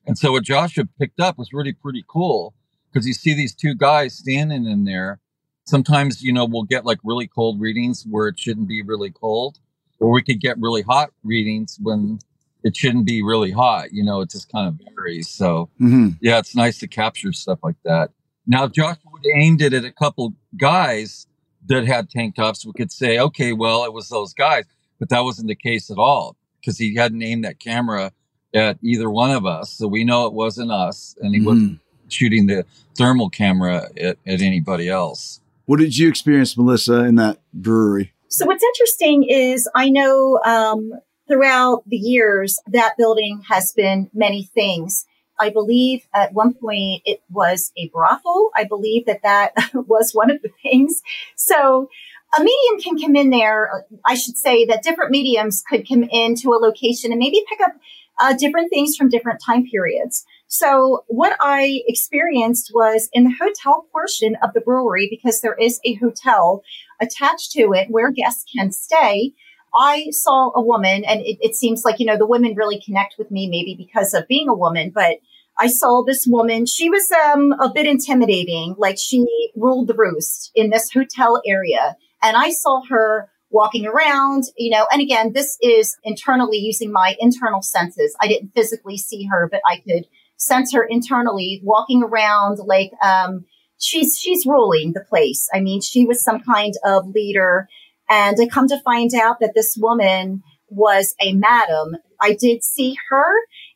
[0.05, 2.53] And so what Joshua picked up was really pretty cool
[2.91, 5.19] because you see these two guys standing in there.
[5.65, 9.59] Sometimes, you know, we'll get like really cold readings where it shouldn't be really cold,
[9.99, 12.19] or we could get really hot readings when
[12.63, 13.93] it shouldn't be really hot.
[13.93, 15.29] You know, it just kind of varies.
[15.29, 16.17] So, Mhm.
[16.21, 18.11] yeah, it's nice to capture stuff like that.
[18.45, 21.27] Now, Joshua aimed it at a couple guys
[21.67, 24.65] that had tank tops, we could say, okay, well, it was those guys,
[24.99, 28.11] but that wasn't the case at all because he hadn't aimed that camera
[28.53, 29.71] at either one of us.
[29.71, 34.41] So we know it wasn't us and he wasn't shooting the thermal camera at, at
[34.41, 35.39] anybody else.
[35.65, 38.13] What did you experience, Melissa, in that brewery?
[38.27, 40.91] So what's interesting is I know um,
[41.27, 45.05] throughout the years that building has been many things.
[45.43, 48.51] I believe at one point it was a brothel.
[48.55, 51.01] I believe that that was one of the things.
[51.35, 51.89] So
[52.37, 53.85] a medium can come in there.
[54.05, 57.73] I should say that different mediums could come into a location and maybe pick up
[58.19, 60.25] uh, different things from different time periods.
[60.47, 65.79] So what I experienced was in the hotel portion of the brewery, because there is
[65.83, 66.63] a hotel
[67.01, 69.33] attached to it where guests can stay.
[69.75, 73.15] I saw a woman and it, it seems like, you know, the women really connect
[73.17, 75.17] with me maybe because of being a woman, but
[75.59, 76.65] I saw this woman.
[76.65, 81.95] She was um, a bit intimidating, like she ruled the roost in this hotel area.
[82.21, 87.15] And I saw her walking around, you know, and again, this is internally using my
[87.19, 88.15] internal senses.
[88.19, 93.45] I didn't physically see her, but I could sense her internally walking around like, um,
[93.77, 95.47] she's, she's ruling the place.
[95.53, 97.67] I mean, she was some kind of leader.
[98.09, 101.97] And I come to find out that this woman was a madam.
[102.19, 103.31] I did see her.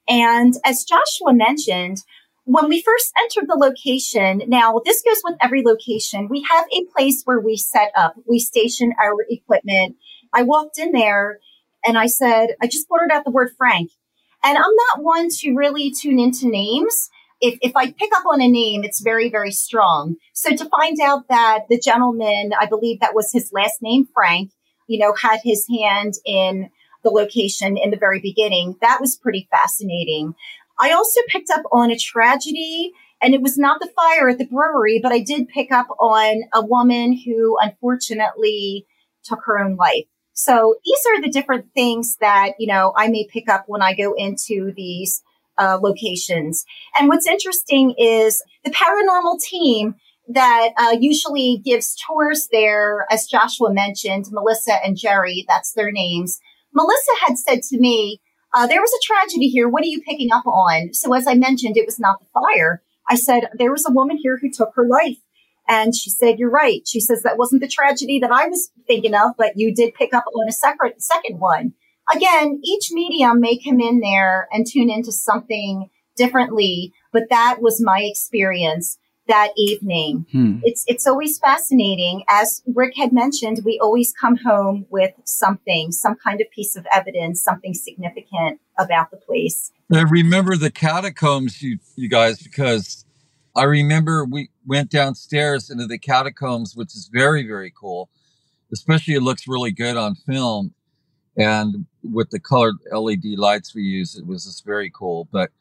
[0.08, 2.04] And as Joshua mentioned,
[2.46, 6.86] when we first entered the location, now this goes with every location, we have a
[6.96, 9.98] place where we set up, we station our equipment.
[10.34, 11.40] I walked in there
[11.86, 13.92] and I said, I just blurted out the word Frank.
[14.44, 17.10] And I'm not one to really tune into names.
[17.42, 20.16] If, if I pick up on a name, it's very, very strong.
[20.34, 24.52] So to find out that the gentleman, I believe that was his last name, Frank,
[24.88, 26.70] you know, had his hand in
[27.08, 30.36] the location in the very beginning, that was pretty fascinating.
[30.80, 32.92] I also picked up on a tragedy
[33.22, 36.42] and it was not the fire at the brewery, but I did pick up on
[36.54, 38.86] a woman who unfortunately
[39.24, 40.06] took her own life.
[40.34, 43.96] So these are the different things that, you know, I may pick up when I
[43.96, 45.24] go into these
[45.58, 46.64] uh, locations.
[46.96, 49.96] And what's interesting is the paranormal team
[50.28, 56.40] that uh, usually gives tours there, as Joshua mentioned, Melissa and Jerry, that's their names.
[56.78, 58.22] Melissa had said to me,
[58.54, 59.68] uh, there was a tragedy here.
[59.68, 60.94] What are you picking up on?
[60.94, 62.84] So as I mentioned, it was not the fire.
[63.10, 65.18] I said, there was a woman here who took her life.
[65.68, 66.88] And she said, you're right.
[66.88, 70.14] She says, that wasn't the tragedy that I was thinking of, but you did pick
[70.14, 71.74] up on a second, second one.
[72.14, 77.84] Again, each medium may come in there and tune into something differently, but that was
[77.84, 80.26] my experience that evening.
[80.32, 80.60] Hmm.
[80.64, 82.24] It's, it's always fascinating.
[82.30, 86.86] As Rick had mentioned, we always come home with something, some kind of piece of
[86.94, 89.72] evidence, something significant about the place.
[89.94, 93.06] I remember the catacombs, you, you guys, because
[93.56, 98.10] I remember we went downstairs into the catacombs, which is very, very cool.
[98.72, 100.74] Especially it looks really good on film.
[101.38, 105.28] And with the colored LED lights we use, it was just very cool.
[105.32, 105.52] But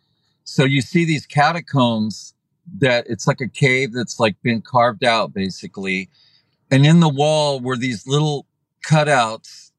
[0.44, 2.34] so you see these catacombs
[2.78, 6.08] that it's like a cave that's like been carved out basically.
[6.70, 8.46] And in the wall were these little
[8.86, 9.70] cutouts,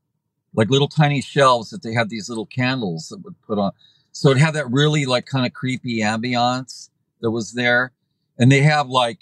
[0.54, 3.72] like little tiny shelves that they had these little candles that would put on.
[4.12, 6.90] So it had that really like kind of creepy ambiance
[7.22, 7.92] that was there.
[8.40, 9.20] And they have like,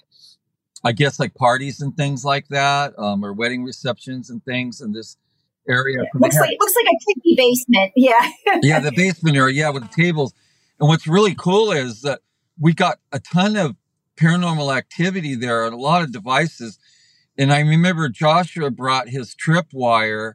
[0.84, 4.94] I guess like parties and things like that, um, or wedding receptions and things in
[4.94, 5.18] this
[5.68, 5.98] area.
[6.14, 7.92] Looks like, looks like a creepy basement.
[7.96, 8.30] Yeah.
[8.62, 10.34] yeah, the basement area, yeah, with the tables.
[10.80, 12.20] And what's really cool is that
[12.60, 13.76] we got a ton of
[14.18, 16.80] paranormal activity there and a lot of devices.
[17.38, 20.34] And I remember Joshua brought his tripwire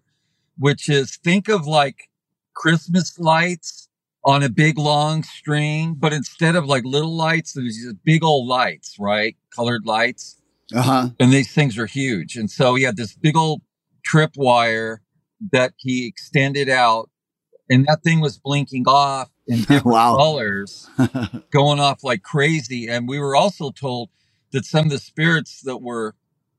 [0.61, 2.11] which is think of like
[2.55, 3.89] Christmas lights
[4.25, 8.47] on a big long string, but instead of like little lights, there's these big old
[8.47, 9.37] lights, right?
[9.57, 10.37] Colored lights.
[10.75, 11.09] Uh huh.
[11.19, 12.37] And these things are huge.
[12.37, 13.63] And so he had this big old
[14.05, 15.01] trip wire
[15.51, 17.09] that he extended out,
[17.71, 20.17] and that thing was blinking off in different Wow.
[20.17, 20.91] colors,
[21.53, 22.89] going off like crazy.
[22.89, 24.11] And we were also told
[24.53, 26.17] that some of the spirits that were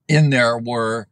[0.09, 1.07] in there were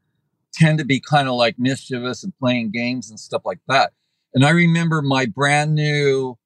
[0.54, 3.94] tend to be kind of like mischievous and playing games and stuff like that.
[4.36, 6.38] And I remember my brand new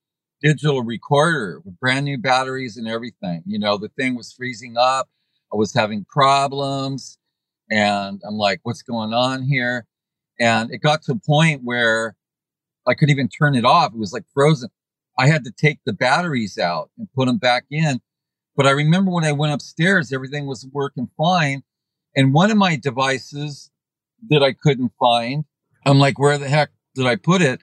[0.42, 3.44] digital recorder with brand new batteries and everything.
[3.46, 5.10] You know, the thing was freezing up.
[5.54, 7.20] I was having problems.
[7.72, 9.88] And I'm like, what's going on here?
[10.40, 12.16] And it got to a point where
[12.88, 13.94] I couldn't even turn it off.
[13.94, 14.70] It was like frozen.
[15.18, 18.02] I had to take the batteries out and put them back in.
[18.56, 21.64] But I remember when I went upstairs, everything was working fine.
[22.16, 23.72] And one of my devices
[24.30, 25.46] that I couldn't find,
[25.86, 27.62] I'm like, where the heck did I put it?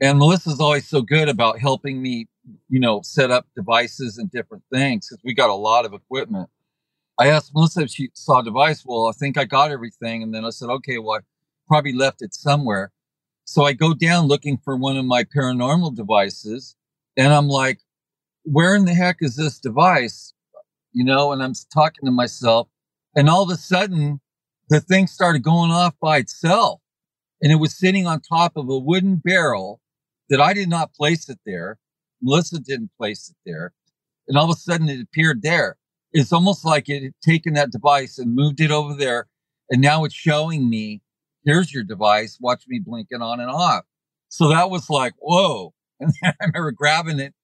[0.00, 2.28] And Melissa's always so good about helping me,
[2.68, 6.48] you know, set up devices and different things because we got a lot of equipment.
[7.18, 8.84] I asked Melissa if she saw a device.
[8.84, 10.22] Well, I think I got everything.
[10.22, 11.20] And then I said, okay, well, I
[11.68, 12.90] probably left it somewhere.
[13.44, 16.76] So I go down looking for one of my paranormal devices
[17.16, 17.80] and I'm like,
[18.44, 20.32] where in the heck is this device?
[20.92, 22.68] You know, and I'm talking to myself
[23.14, 24.20] and all of a sudden
[24.70, 26.80] the thing started going off by itself
[27.42, 29.80] and it was sitting on top of a wooden barrel
[30.30, 31.78] that I did not place it there.
[32.22, 33.74] Melissa didn't place it there.
[34.26, 35.76] And all of a sudden it appeared there.
[36.12, 39.26] It's almost like it had taken that device and moved it over there.
[39.68, 41.02] And now it's showing me,
[41.44, 42.38] here's your device.
[42.40, 43.84] Watch me blink it on and off.
[44.28, 45.72] So that was like, whoa.
[46.00, 47.34] And then I remember grabbing it,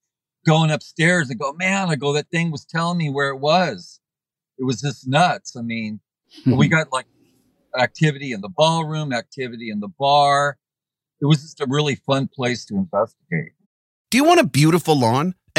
[0.44, 4.00] going upstairs and go, man, I go, that thing was telling me where it was.
[4.58, 5.56] It was just nuts.
[5.56, 6.00] I mean,
[6.44, 6.66] we mm-hmm.
[6.66, 7.06] got like
[7.78, 10.58] activity in the ballroom, activity in the bar.
[11.20, 13.52] It was just a really fun place to investigate.
[14.10, 15.36] Do you want a beautiful lawn?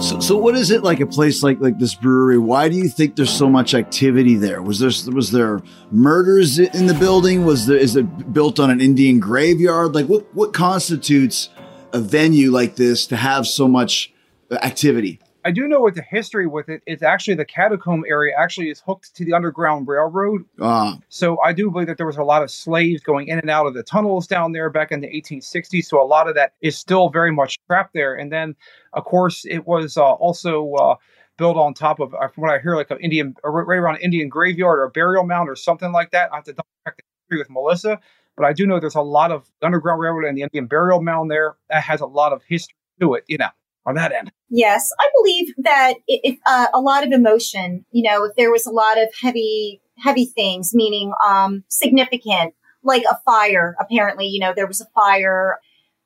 [0.00, 2.38] So, so what is it like a place like like this brewery?
[2.38, 4.62] Why do you think there's so much activity there?
[4.62, 7.44] Was there was there murders in the building?
[7.44, 9.94] Was there is it built on an Indian graveyard?
[9.94, 11.48] Like what what constitutes
[11.92, 14.12] a venue like this to have so much
[14.52, 15.18] activity?
[15.48, 16.82] I do know what the history with it.
[16.84, 20.44] it is actually the catacomb area actually is hooked to the Underground Railroad.
[20.60, 23.48] Ah, So I do believe that there was a lot of slaves going in and
[23.48, 25.86] out of the tunnels down there back in the 1860s.
[25.86, 28.14] So a lot of that is still very much trapped there.
[28.14, 28.56] And then,
[28.92, 30.96] of course, it was uh, also uh,
[31.38, 33.94] built on top of, uh, from what I hear, like an Indian, or right around
[33.94, 36.30] an Indian graveyard or a burial mound or something like that.
[36.30, 37.98] I have to double check the history with Melissa,
[38.36, 41.30] but I do know there's a lot of Underground Railroad and the Indian burial mound
[41.30, 43.24] there that has a lot of history to it.
[43.28, 43.48] You know,
[43.86, 44.30] on that end.
[44.50, 48.66] Yes, I believe that if uh, a lot of emotion, you know, if there was
[48.66, 53.76] a lot of heavy, heavy things, meaning um, significant, like a fire.
[53.80, 55.58] Apparently, you know, there was a fire.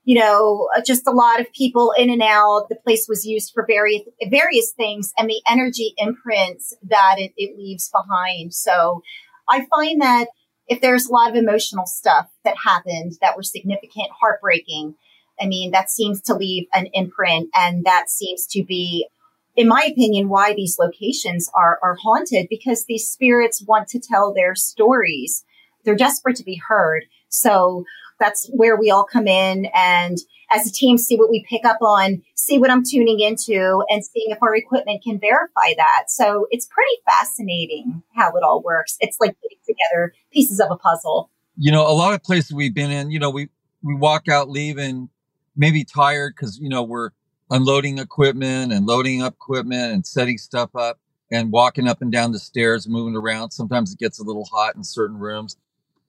[0.05, 2.67] You know, uh, just a lot of people in and out.
[2.69, 7.57] The place was used for various various things, and the energy imprints that it, it
[7.57, 8.53] leaves behind.
[8.53, 9.03] So,
[9.49, 10.27] I find that
[10.67, 14.95] if there's a lot of emotional stuff that happened that were significant, heartbreaking,
[15.43, 19.09] I mean, that seems to leave an imprint and that seems to be,
[19.57, 24.33] in my opinion, why these locations are, are haunted because these spirits want to tell
[24.33, 25.45] their stories.
[25.85, 27.05] They're desperate to be heard.
[27.29, 27.85] So
[28.21, 30.19] that's where we all come in and
[30.53, 34.05] as a team see what we pick up on, see what I'm tuning into and
[34.05, 36.05] seeing if our equipment can verify that.
[36.09, 38.97] So it's pretty fascinating how it all works.
[39.01, 41.31] It's like putting together pieces of a puzzle.
[41.57, 43.49] You know, a lot of places we've been in, you know, we,
[43.83, 45.09] we walk out leaving
[45.57, 47.11] maybe tired because, you know, we're
[47.51, 50.99] unloading equipment and loading up equipment and setting stuff up
[51.31, 53.51] and walking up and down the stairs, moving around.
[53.51, 55.57] Sometimes it gets a little hot in certain rooms.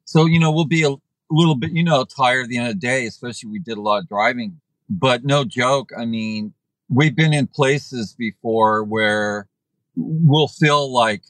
[0.05, 0.95] So, you know, we'll be a
[1.29, 3.81] little bit, you know, tired at the end of the day, especially we did a
[3.81, 4.59] lot of driving.
[4.89, 5.91] But no joke.
[5.97, 6.53] I mean,
[6.89, 9.47] we've been in places before where
[9.95, 11.23] we'll feel like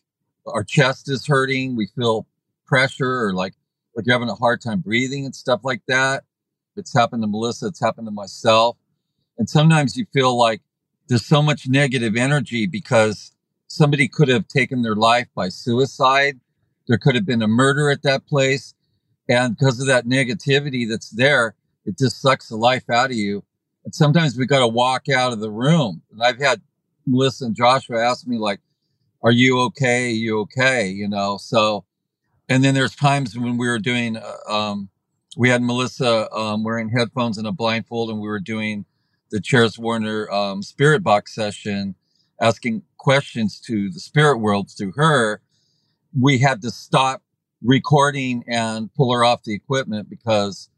[0.47, 1.75] our chest is hurting.
[1.75, 2.25] We feel
[2.65, 3.53] pressure or like,
[3.95, 6.23] like you're having a hard time breathing and stuff like that.
[6.75, 7.67] It's happened to Melissa.
[7.67, 8.77] It's happened to myself.
[9.37, 10.61] And sometimes you feel like
[11.07, 13.31] there's so much negative energy because
[13.67, 16.39] somebody could have taken their life by suicide.
[16.87, 18.73] There could have been a murder at that place.
[19.29, 21.55] And because of that negativity that's there,
[21.85, 23.43] it just sucks the life out of you.
[23.85, 26.01] And sometimes we got to walk out of the room.
[26.11, 26.61] And I've had
[27.05, 28.59] Melissa and Joshua ask me, like,
[29.23, 30.07] are you okay?
[30.07, 30.87] Are you okay?
[30.87, 31.85] You know, so,
[32.49, 34.89] and then there's times when we were doing, uh, um,
[35.37, 38.85] we had Melissa um, wearing headphones and a blindfold, and we were doing
[39.31, 41.95] the Chaires Warner um, Spirit Box session,
[42.41, 45.41] asking questions to the spirit world through her.
[46.19, 47.21] We had to stop
[47.63, 50.69] recording and pull her off the equipment because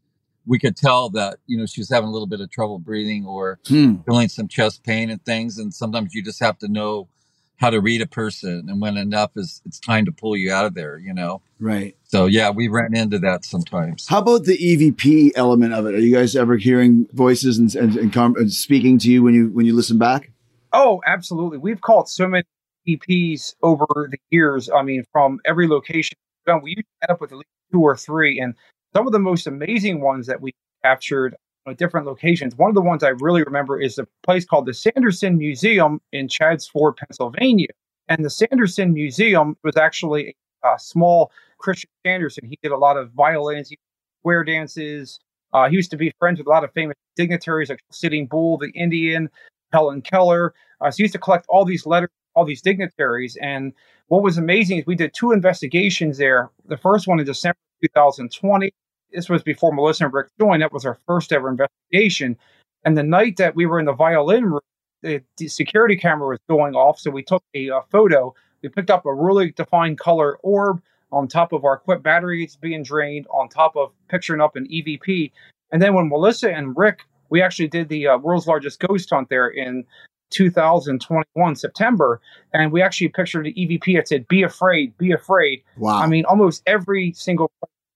[0.46, 3.26] we could tell that you know she was having a little bit of trouble breathing
[3.26, 3.96] or Hmm.
[4.06, 5.58] feeling some chest pain and things.
[5.58, 7.08] And sometimes you just have to know
[7.56, 10.66] how to read a person, and when enough is, it's time to pull you out
[10.66, 10.98] of there.
[10.98, 11.42] You know.
[11.58, 11.95] Right.
[12.08, 14.06] So yeah, we ran into that sometimes.
[14.06, 15.94] How about the EVP element of it?
[15.94, 19.34] Are you guys ever hearing voices and, and, and, com- and speaking to you when
[19.34, 20.30] you when you listen back?
[20.72, 21.58] Oh, absolutely.
[21.58, 22.44] We've caught so many
[22.86, 24.70] EPs over the years.
[24.70, 26.16] I mean, from every location.
[26.46, 28.54] we've done, usually end up with at least two or three, and
[28.94, 30.52] some of the most amazing ones that we
[30.84, 31.34] captured
[31.66, 32.56] at different locations.
[32.56, 36.28] One of the ones I really remember is a place called the Sanderson Museum in
[36.28, 37.68] Chadds Ford, Pennsylvania.
[38.08, 40.34] And the Sanderson Museum was actually a
[40.78, 42.48] small Christian Sanderson.
[42.48, 43.72] He did a lot of violins,
[44.20, 45.20] square dances.
[45.52, 48.58] Uh, he used to be friends with a lot of famous dignitaries like Sitting Bull,
[48.58, 49.30] the Indian,
[49.72, 50.54] Helen Keller.
[50.80, 53.36] Uh, so he used to collect all these letters, all these dignitaries.
[53.40, 53.72] And
[54.08, 56.50] what was amazing is we did two investigations there.
[56.66, 58.72] The first one in December 2020.
[59.12, 60.62] This was before Melissa and Rick joined.
[60.62, 62.36] That was our first ever investigation.
[62.84, 64.60] And the night that we were in the violin room,
[65.02, 66.98] the, security camera was going off.
[66.98, 68.34] So we took a, uh photo.
[68.66, 72.82] We picked up a really defined color orb on top of our equipped batteries being
[72.82, 75.30] drained, on top of picturing up an EVP.
[75.70, 79.28] And then when Melissa and Rick, we actually did the uh, world's largest ghost hunt
[79.28, 79.84] there in
[80.30, 82.20] 2021 September,
[82.52, 85.98] and we actually pictured an EVP that said "Be afraid, be afraid." Wow.
[85.98, 87.52] I mean, almost every single.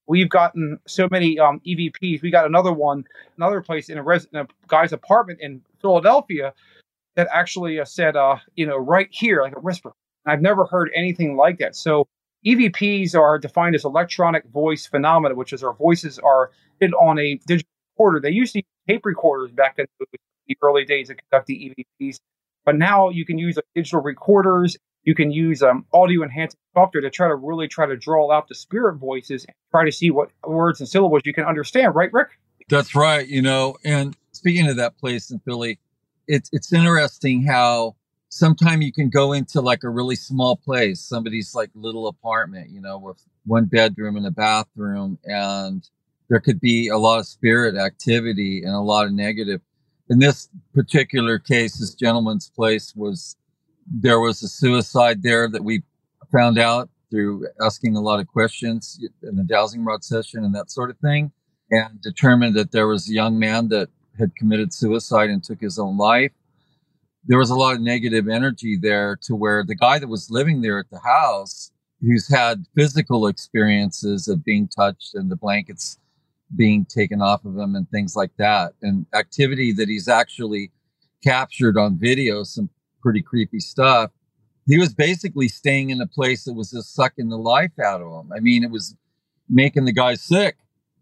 [0.07, 2.21] We've gotten so many um, EVPs.
[2.21, 3.03] We got another one,
[3.35, 6.53] another place in a, res- in a guy's apartment in Philadelphia
[7.15, 9.91] that actually uh, said, uh, you know, right here, like a whisper.
[10.25, 11.75] I've never heard anything like that.
[11.75, 12.07] So
[12.45, 16.51] EVPs are defined as electronic voice phenomena, which is our voices are
[16.99, 18.19] on a digital recorder.
[18.19, 19.85] They used to use tape recorders back in
[20.47, 22.17] the early days to conduct the EVPs,
[22.65, 24.77] but now you can use like, digital recorders.
[25.03, 28.47] You can use um, audio enhancing software to try to really try to draw out
[28.47, 31.95] the spirit voices and try to see what words and syllables you can understand.
[31.95, 32.29] Right, Rick?
[32.69, 33.27] That's right.
[33.27, 35.79] You know, and speaking of that place in Philly,
[36.27, 37.95] it's it's interesting how
[38.31, 42.81] sometimes you can go into like a really small place, somebody's like little apartment, you
[42.81, 45.87] know, with one bedroom and a bathroom, and
[46.29, 49.59] there could be a lot of spirit activity and a lot of negative.
[50.09, 53.35] In this particular case, this gentleman's place was
[53.85, 55.83] there was a suicide there that we
[56.31, 60.71] found out through asking a lot of questions in the dowsing rod session and that
[60.71, 61.33] sort of thing,
[61.69, 65.77] and determined that there was a young man that had committed suicide and took his
[65.77, 66.31] own life.
[67.25, 70.61] There was a lot of negative energy there to where the guy that was living
[70.61, 75.99] there at the house, who's had physical experiences of being touched and the blankets
[76.55, 80.71] being taken off of him and things like that, and activity that he's actually
[81.23, 82.69] captured on video, some
[83.01, 84.11] pretty creepy stuff.
[84.67, 88.07] He was basically staying in a place that was just sucking the life out of
[88.07, 88.31] him.
[88.35, 88.95] I mean, it was
[89.47, 90.57] making the guy sick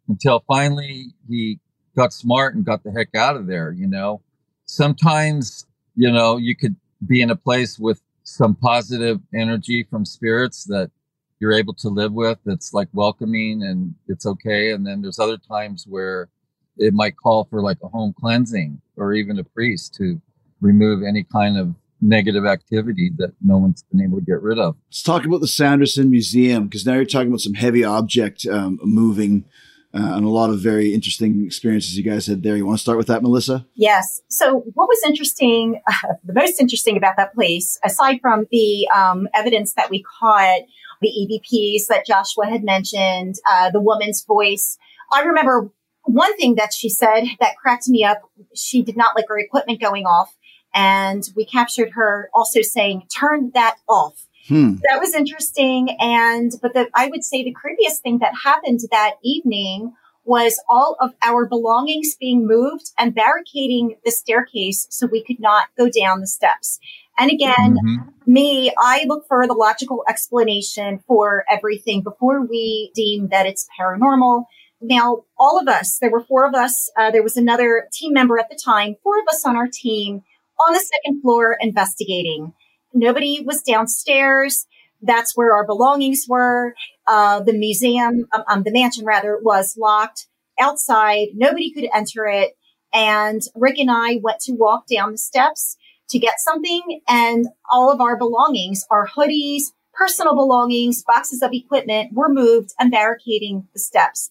[0.08, 1.60] until finally he
[1.96, 4.22] got smart and got the heck out of there, you know.
[4.66, 5.66] Sometimes,
[5.96, 6.76] you know, you could
[7.06, 10.92] be in a place with some positive energy from spirits that
[11.40, 14.72] you're able to live with that's like welcoming and it's okay.
[14.72, 16.30] And then there's other times where
[16.78, 20.22] it might call for like a home cleansing or even a priest to
[20.62, 24.76] remove any kind of negative activity that no one's been able to get rid of.
[24.90, 28.80] Let's talk about the Sanderson Museum because now you're talking about some heavy object um,
[28.84, 29.46] moving
[29.94, 32.56] uh, and a lot of very interesting experiences you guys had there.
[32.56, 33.66] You want to start with that, Melissa?
[33.74, 34.22] Yes.
[34.28, 39.28] So, what was interesting, uh, the most interesting about that place, aside from the um,
[39.34, 40.62] evidence that we caught,
[41.02, 44.78] the EVPs that Joshua had mentioned, uh, the woman's voice,
[45.12, 45.72] I remember
[46.04, 48.22] one thing that she said that cracked me up.
[48.56, 50.36] She did not like her equipment going off.
[50.74, 54.26] And we captured her also saying, turn that off.
[54.50, 54.76] Hmm.
[54.90, 55.96] That was interesting.
[56.00, 59.94] And, but the, I would say the creepiest thing that happened that evening
[60.26, 65.68] was all of our belongings being moved and barricading the staircase so we could not
[65.78, 66.80] go down the steps.
[67.18, 68.14] And again, Mhm.
[68.28, 74.46] me, I look for the logical explanation for everything before we deem that it's paranormal.
[74.82, 76.90] Now, all of us, there were four of us.
[76.98, 80.24] Uh, there was another team member at the time, four of us on our team
[80.68, 82.54] on the second floor investigating.
[82.94, 84.66] Nobody was downstairs.
[85.02, 86.74] That's where our belongings were.
[87.08, 90.28] Uh, the museum, um, um, the mansion rather, was locked
[90.60, 91.30] outside.
[91.36, 92.58] Nobody could enter it.
[92.94, 95.78] And Rick and I went to walk down the steps
[96.10, 99.64] to get something and all of our belongings, our hoodies,
[99.94, 104.30] personal belongings, boxes of equipment were moved and barricading the steps.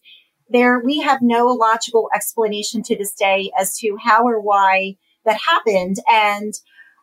[0.49, 5.39] There, we have no logical explanation to this day as to how or why that
[5.47, 5.97] happened.
[6.11, 6.55] And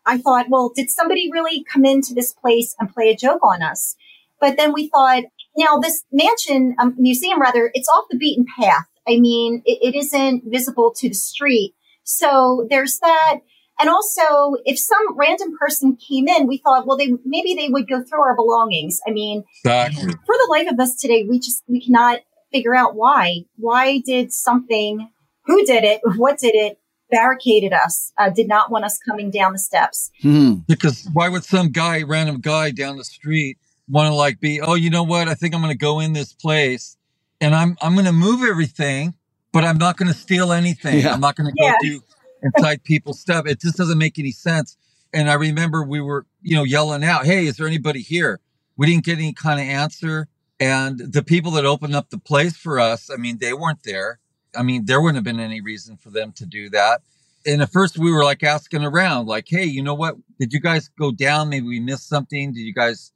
[0.05, 3.61] I thought, well, did somebody really come into this place and play a joke on
[3.61, 3.95] us?
[4.39, 5.23] But then we thought,
[5.57, 8.85] now this mansion, um, museum rather, it's off the beaten path.
[9.07, 11.73] I mean, it, it isn't visible to the street.
[12.03, 13.39] So there's that.
[13.79, 17.89] And also, if some random person came in, we thought, well, they maybe they would
[17.89, 19.01] go through our belongings.
[19.05, 20.13] I mean, Exactly.
[20.25, 22.19] for the life of us today, we just we cannot
[22.53, 23.41] figure out why.
[23.57, 25.09] Why did something?
[25.45, 26.01] Who did it?
[26.15, 26.79] What did it?
[27.15, 28.11] Barricaded us.
[28.17, 30.11] Uh, did not want us coming down the steps.
[30.21, 30.55] Hmm.
[30.67, 33.57] Because why would some guy, random guy down the street,
[33.87, 35.27] want to like be, oh, you know what?
[35.27, 36.97] I think I'm going to go in this place
[37.39, 39.13] and I'm I'm going to move everything,
[39.51, 40.99] but I'm not going to steal anything.
[41.01, 41.13] Yeah.
[41.13, 41.75] I'm not going to go Yeah.
[41.81, 42.01] do
[42.43, 43.45] inside people's stuff.
[43.47, 44.77] It just doesn't make any sense.
[45.13, 48.39] And I remember we were, you know, yelling out, "Hey, is there anybody here?"
[48.77, 50.27] We didn't get any kind of answer.
[50.59, 54.19] And the people that opened up the place for us, I mean, they weren't there.
[54.57, 57.01] I mean, there wouldn't have been any reason for them to do that.
[57.45, 60.15] And at first we were like asking around, like, hey, you know what?
[60.39, 61.49] Did you guys go down?
[61.49, 62.53] Maybe we missed something.
[62.53, 63.11] Did you guys,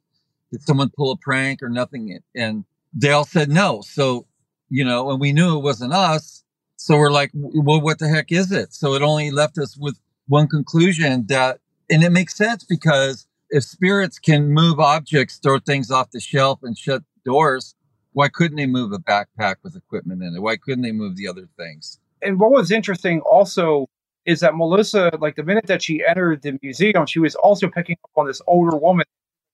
[0.52, 2.20] did someone pull a prank or nothing?
[2.34, 3.80] And they all said no.
[3.80, 4.26] So,
[4.68, 6.44] you know, and we knew it wasn't us.
[6.76, 8.72] So we're like, well, what the heck is it?
[8.72, 11.58] So it only left us with one conclusion that,
[11.90, 16.60] and it makes sense because if spirits can move objects, throw things off the shelf
[16.62, 17.74] and shut doors,
[18.12, 20.42] why couldn't they move a backpack with equipment in it?
[20.42, 21.98] Why couldn't they move the other things?
[22.22, 23.88] and what was interesting also
[24.26, 27.96] is that Melissa, like the minute that she entered the museum, she was also picking
[28.04, 29.06] up on this older woman.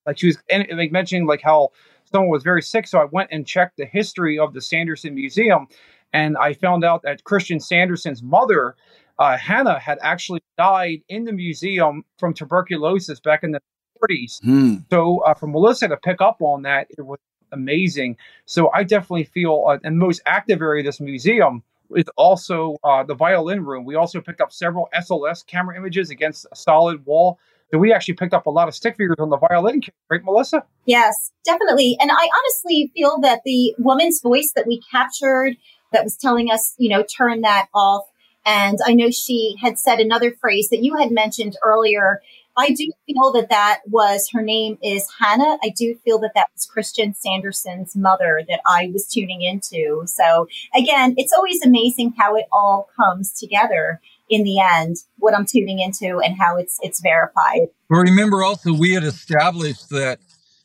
[0.06, 1.70] Like she was and, like mentioning like how
[2.04, 2.86] someone was very sick.
[2.86, 5.66] So I went and checked the history of the Sanderson Museum,
[6.12, 8.76] and I found out that Christian Sanderson's mother,
[9.18, 13.60] uh, Hannah, had actually died in the museum from tuberculosis back in the
[14.02, 14.40] 40s.
[14.42, 14.74] Hmm.
[14.90, 17.18] So uh, for Melissa to pick up on that, it was
[17.52, 18.16] amazing.
[18.44, 21.62] So I definitely feel, uh, and the most active area of this museum
[21.94, 23.84] is also uh, the violin room.
[23.84, 27.38] We also picked up several SLS camera images against a solid wall.
[27.72, 30.64] So we actually picked up a lot of stick figures on the violin, right, Melissa?
[30.84, 31.96] Yes, definitely.
[32.00, 35.56] And I honestly feel that the woman's voice that we captured
[35.92, 38.04] that was telling us, you know, turn that off.
[38.44, 42.20] And I know she had said another phrase that you had mentioned earlier.
[42.56, 45.58] I do feel that that was her name is Hannah.
[45.62, 50.02] I do feel that that was Christian Sanderson's mother that I was tuning into.
[50.06, 55.46] So again, it's always amazing how it all comes together in the end, what I'm
[55.46, 57.68] tuning into and how it's it's verified.
[57.88, 60.18] But remember also, we had established that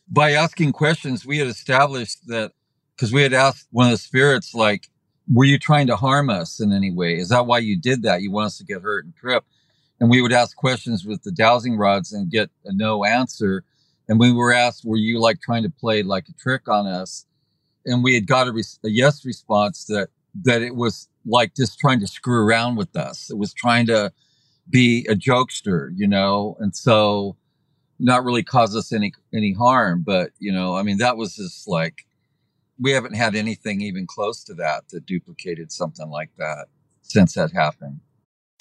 [0.10, 2.54] by asking questions, we had established that
[2.96, 4.88] because we had asked one of the spirits, like,
[5.32, 7.16] were you trying to harm us in any way?
[7.16, 8.22] Is that why you did that?
[8.22, 9.44] You want us to get hurt and trip?
[10.02, 13.64] And we would ask questions with the dowsing rods and get a no answer.
[14.10, 17.28] And we were asked, were you like trying to play like a trick on us?
[17.86, 20.10] And we had got a, res- a yes response that,
[20.44, 23.30] that it was like just trying to screw around with us.
[23.30, 24.12] It was trying to
[24.68, 26.58] be a jokester, you know?
[26.60, 27.38] And so
[28.00, 30.02] not really cause us any, any harm.
[30.04, 32.08] But, you know, I mean, that was just like,
[32.80, 36.66] we haven't had anything even close to that that duplicated something like that
[37.04, 38.00] since that happened.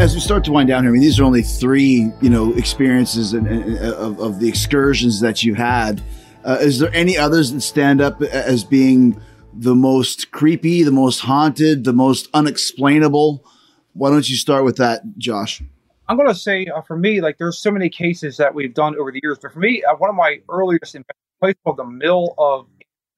[0.00, 2.54] As we start to wind down here, I mean, these are only three, you know,
[2.54, 6.02] experiences and, and- of, of the excursions that you had.
[6.42, 9.20] Uh, is there any others that stand up as being
[9.52, 13.44] the most creepy, the most haunted, the most unexplainable?
[13.92, 15.62] Why don't you start with that, Josh?
[16.08, 18.96] I'm going to say uh, for me, like there's so many cases that we've done
[18.98, 21.04] over the years, but for me, uh, one of my earliest in
[21.40, 22.66] place called the Mill of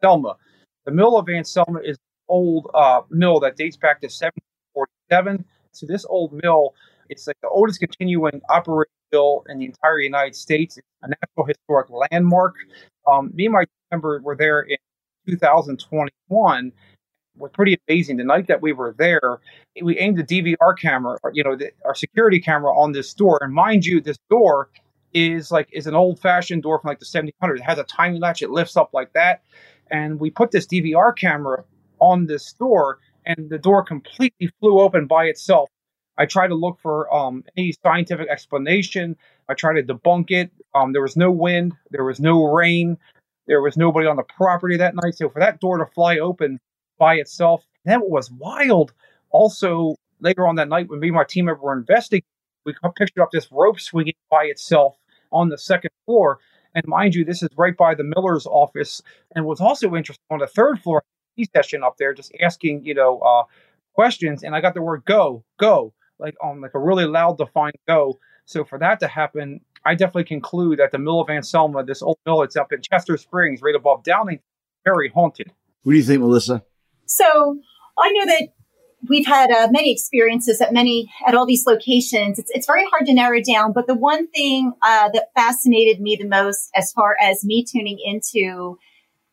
[0.03, 0.35] Selma.
[0.85, 5.45] The Mill of Anselma is an old uh, mill that dates back to 1747.
[5.73, 6.75] So this old mill,
[7.09, 10.79] it's like the oldest continuing operating mill in the entire United States.
[10.79, 12.57] It's a National Historic Landmark.
[13.11, 14.77] Um, me and my member were there in
[15.29, 16.73] 2021
[17.37, 18.17] was pretty amazing.
[18.19, 19.41] The night that we were there,
[19.83, 23.39] we aimed the DVR camera, or, you know, the, our security camera on this door.
[23.41, 24.69] And mind you, this door
[25.15, 27.57] is like is an old fashioned door from like the 1700s.
[27.57, 28.43] It has a tiny latch.
[28.43, 29.43] It lifts up like that.
[29.91, 31.65] And we put this DVR camera
[32.01, 35.69] on this door, and the door completely flew open by itself.
[36.19, 39.17] I tried to look for um, any scientific explanation.
[39.49, 40.51] I tried to debunk it.
[40.75, 41.73] Um, there was no wind.
[41.91, 42.99] There was no rain.
[43.47, 45.15] There was nobody on the property that night.
[45.15, 46.61] So for that door to fly open
[46.99, 48.93] by itself, that was wild.
[49.31, 52.27] Also, later on that night, when me and my team member were investigating,
[52.65, 54.97] we pictured up this rope swinging by itself
[55.33, 56.39] on the second floor.
[56.75, 59.03] And mind you, this is right by the Miller's office.
[59.35, 61.03] And what's also interesting on the third floor,
[61.55, 63.45] session up there, just asking, you know, uh,
[63.95, 64.43] questions.
[64.43, 68.19] And I got the word go, go, like on like a really loud, defined go.
[68.45, 72.19] So for that to happen, I definitely conclude that the Mill of Anselma, this old
[72.27, 74.41] mill, it's up in Chester Springs, right above Downing,
[74.85, 75.53] very haunted.
[75.83, 76.63] What do you think, Melissa?
[77.07, 77.59] So
[77.99, 78.49] I know that
[79.09, 82.39] we've had uh, many experiences at many at all these locations.
[82.39, 86.17] It's it's very hard to narrow down, but the one thing uh, that fascinated me
[86.17, 88.79] the most, as far as me tuning into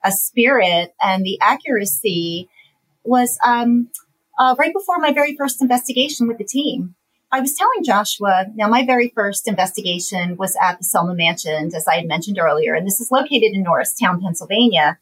[0.04, 2.50] a spirit and the accuracy,
[3.04, 3.90] was um,
[4.40, 6.96] uh, right before my very first investigation with the team.
[7.32, 11.88] I was telling Joshua, now my very first investigation was at the Selma Mansion, as
[11.88, 14.98] I had mentioned earlier, and this is located in Norristown, Pennsylvania.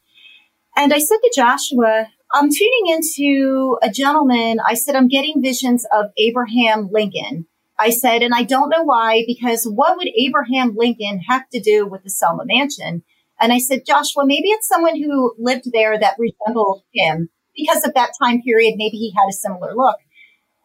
[0.76, 4.58] And I said to Joshua, I'm tuning into a gentleman.
[4.64, 7.46] I said, I'm getting visions of Abraham Lincoln.
[7.78, 11.86] I said, and I don't know why, because what would Abraham Lincoln have to do
[11.86, 13.04] with the Selma Mansion?
[13.40, 17.94] And I said, Joshua, maybe it's someone who lived there that resembled him because of
[17.94, 18.74] that time period.
[18.76, 19.98] Maybe he had a similar look.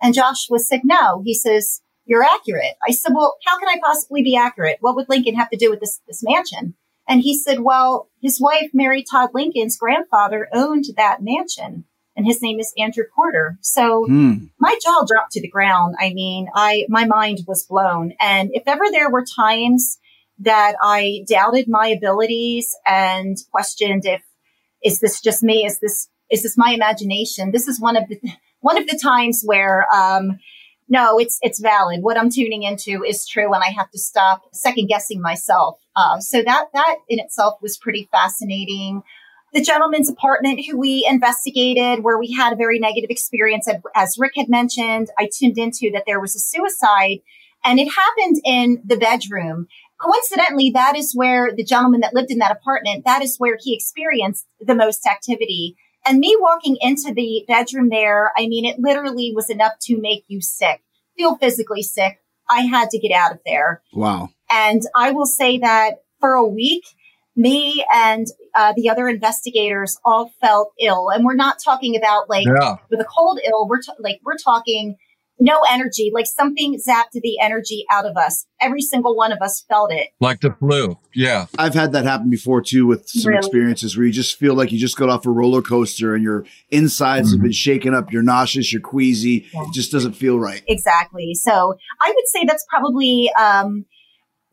[0.01, 1.21] And Joshua said, no.
[1.23, 2.75] He says, you're accurate.
[2.87, 4.77] I said, well, how can I possibly be accurate?
[4.81, 6.75] What would Lincoln have to do with this, this mansion?
[7.07, 12.41] And he said, well, his wife, Mary Todd Lincoln's grandfather owned that mansion and his
[12.41, 13.57] name is Andrew Porter.
[13.61, 14.45] So Hmm.
[14.59, 15.95] my jaw dropped to the ground.
[15.99, 18.13] I mean, I, my mind was blown.
[18.19, 19.97] And if ever there were times
[20.43, 24.21] that I doubted my abilities and questioned if,
[24.83, 25.65] is this just me?
[25.65, 27.51] Is this, is this my imagination?
[27.51, 28.19] This is one of the,
[28.61, 30.39] one of the times where, um,
[30.89, 32.03] no, it's it's valid.
[32.03, 35.79] What I'm tuning into is true, and I have to stop second guessing myself.
[35.95, 39.01] Uh, so that that in itself was pretty fascinating.
[39.53, 44.33] The gentleman's apartment, who we investigated, where we had a very negative experience, as Rick
[44.35, 47.19] had mentioned, I tuned into that there was a suicide,
[47.63, 49.67] and it happened in the bedroom.
[50.03, 53.73] Coincidentally, that is where the gentleman that lived in that apartment, that is where he
[53.73, 55.75] experienced the most activity.
[56.05, 60.25] And me walking into the bedroom there, I mean, it literally was enough to make
[60.27, 60.81] you sick,
[61.17, 62.19] feel physically sick.
[62.49, 63.81] I had to get out of there.
[63.93, 64.29] Wow.
[64.51, 66.83] And I will say that for a week,
[67.35, 71.09] me and uh, the other investigators all felt ill.
[71.09, 72.75] And we're not talking about like Yeah.
[72.91, 73.67] with a cold ill.
[73.67, 74.97] We're ta- like, we're talking
[75.39, 78.45] no energy, like something zapped the energy out of us.
[78.61, 80.09] Every single one of us felt it.
[80.19, 80.97] Like the flu.
[81.13, 81.47] Yeah.
[81.57, 83.39] I've had that happen before too with some Really?
[83.39, 86.45] experiences where you just feel like you just got off a roller coaster and your
[86.69, 88.11] insides have been shaken up.
[88.11, 89.47] You're nauseous, you're queasy.
[89.53, 89.63] Yeah.
[89.63, 90.63] It just doesn't feel right.
[90.67, 91.33] Exactly.
[91.33, 93.85] So I would say that's probably um,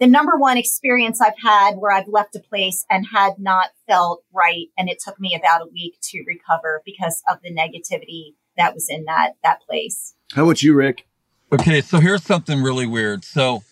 [0.01, 4.25] the number one experience I've had where I've left a place and had not felt
[4.33, 8.73] right, and it took me about a week to recover because of the negativity that
[8.75, 10.15] was in that that place.
[10.35, 11.07] How about you, Rick?
[11.53, 13.25] Okay, so here's something really weird.
[13.25, 13.65] So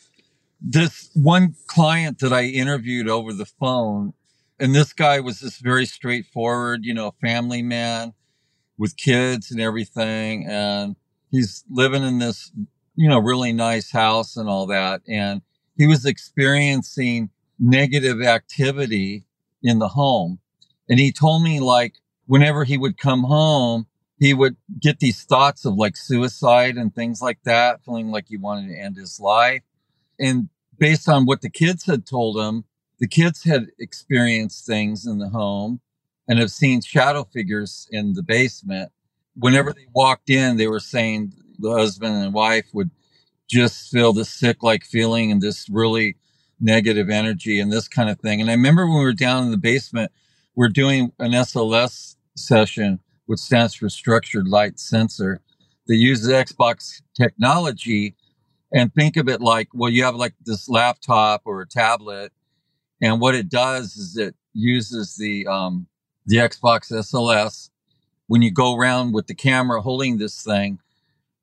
[0.61, 4.13] this one client that I interviewed over the phone,
[4.59, 8.13] and this guy was just very straightforward, you know, family man
[8.77, 10.47] with kids and everything.
[10.49, 10.97] And
[11.31, 12.51] he's living in this,
[12.97, 15.03] you know, really nice house and all that.
[15.09, 15.43] And
[15.77, 17.31] he was experiencing
[17.61, 19.25] negative activity
[19.63, 20.41] in the home.
[20.89, 21.95] And he told me like
[22.27, 23.87] whenever he would come home,
[24.19, 28.37] he would get these thoughts of like suicide and things like that, feeling like he
[28.37, 29.63] wanted to end his life.
[30.19, 30.49] And
[30.79, 32.65] based on what the kids had told him,
[32.99, 35.81] the kids had experienced things in the home
[36.29, 38.91] and have seen shadow figures in the basement.
[39.37, 42.91] Whenever they walked in, they were saying the husband and wife would
[43.49, 46.17] just feel this sick like feeling and this really
[46.61, 48.41] negative energy and this kind of thing.
[48.41, 50.13] And I remember when we were down in the basement,
[50.55, 55.41] we're doing an SLS session, which stands for Structured Light Sensor,
[55.89, 58.15] that uses Xbox technology
[58.73, 62.33] And think of it like, well, you have like this laptop or a tablet,
[63.03, 65.89] and what it does is it uses the um,
[66.27, 67.71] the Xbox SLS.
[68.29, 70.81] When you go around with the camera holding this thing,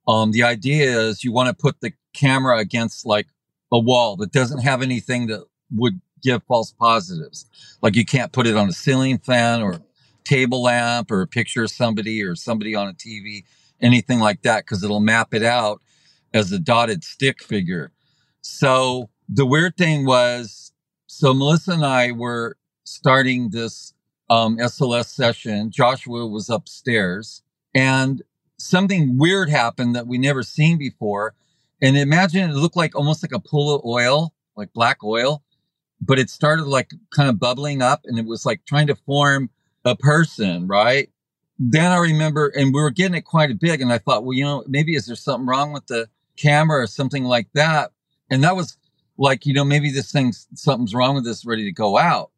[0.08, 3.28] um, the idea is you want to put the camera against like
[3.72, 7.46] a wall that doesn't have anything that would give false positives.
[7.82, 9.80] Like you can't put it on a ceiling fan or
[10.26, 13.44] table lamp or a picture of somebody or somebody on a TV,
[13.82, 15.82] anything like that, because it'll map it out
[16.34, 17.92] as a dotted stick figure.
[18.42, 20.72] So the weird thing was,
[21.08, 23.94] so Melissa and I were starting this
[24.30, 25.72] um, SLS session.
[25.72, 27.42] Joshua was upstairs
[27.74, 28.22] and
[28.58, 31.34] something weird happened that we never seen before.
[31.82, 35.44] And imagine it looked like almost like a pool of oil, like black oil,
[36.02, 39.50] but it started like kind of bubbling up and it was like trying to form
[39.86, 41.10] a person, right?
[41.58, 44.44] Then I remember, and we were getting it quite big, and I thought, well, you
[44.44, 47.92] know, maybe is there something wrong with the camera or something like that?
[48.30, 48.78] And that was
[49.18, 52.32] like, you know, maybe this thing, something's wrong with this, ready to go out.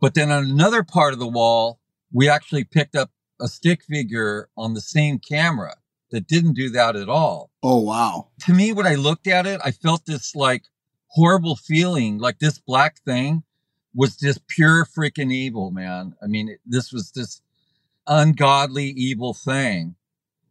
[0.00, 1.78] But then on another part of the wall,
[2.12, 5.76] we actually picked up a stick figure on the same camera
[6.10, 7.50] that didn't do that at all.
[7.62, 8.28] Oh, wow.
[8.46, 10.64] To me, when I looked at it, I felt this like
[11.08, 13.42] horrible feeling like this black thing
[13.96, 16.14] was just pure freaking evil, man.
[16.22, 17.40] I mean, this was this
[18.06, 19.96] ungodly evil thing.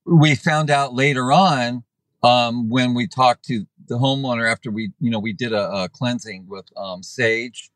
[0.06, 1.84] We found out later on
[2.24, 5.90] um, when we talked to the homeowner after we, you know, we did a, a
[5.90, 7.70] cleansing with um, sage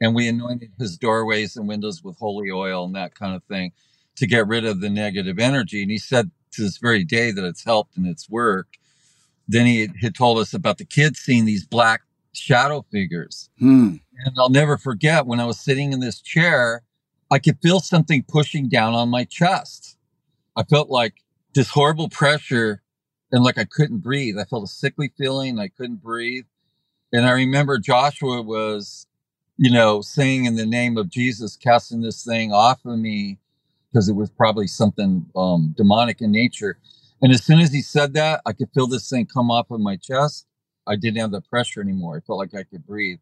[0.00, 3.72] and we anointed his doorways and windows with holy oil and that kind of thing
[4.16, 5.82] to get rid of the negative energy.
[5.82, 8.78] And he said to this very day that it's helped and it's worked.
[9.46, 12.02] Then he had told us about the kids seeing these black
[12.32, 13.48] shadow figures.
[13.58, 13.96] Hmm.
[14.18, 16.82] And I'll never forget when I was sitting in this chair,
[17.30, 19.96] I could feel something pushing down on my chest.
[20.56, 21.14] I felt like
[21.54, 22.82] this horrible pressure
[23.32, 24.38] and like I couldn't breathe.
[24.38, 25.58] I felt a sickly feeling.
[25.58, 26.44] I couldn't breathe.
[27.12, 29.06] And I remember Joshua was,
[29.56, 33.38] you know, saying in the name of Jesus, casting this thing off of me
[33.92, 36.78] because it was probably something um, demonic in nature.
[37.22, 39.80] And as soon as he said that, I could feel this thing come off of
[39.80, 40.46] my chest.
[40.86, 42.16] I didn't have the pressure anymore.
[42.16, 43.20] I felt like I could breathe.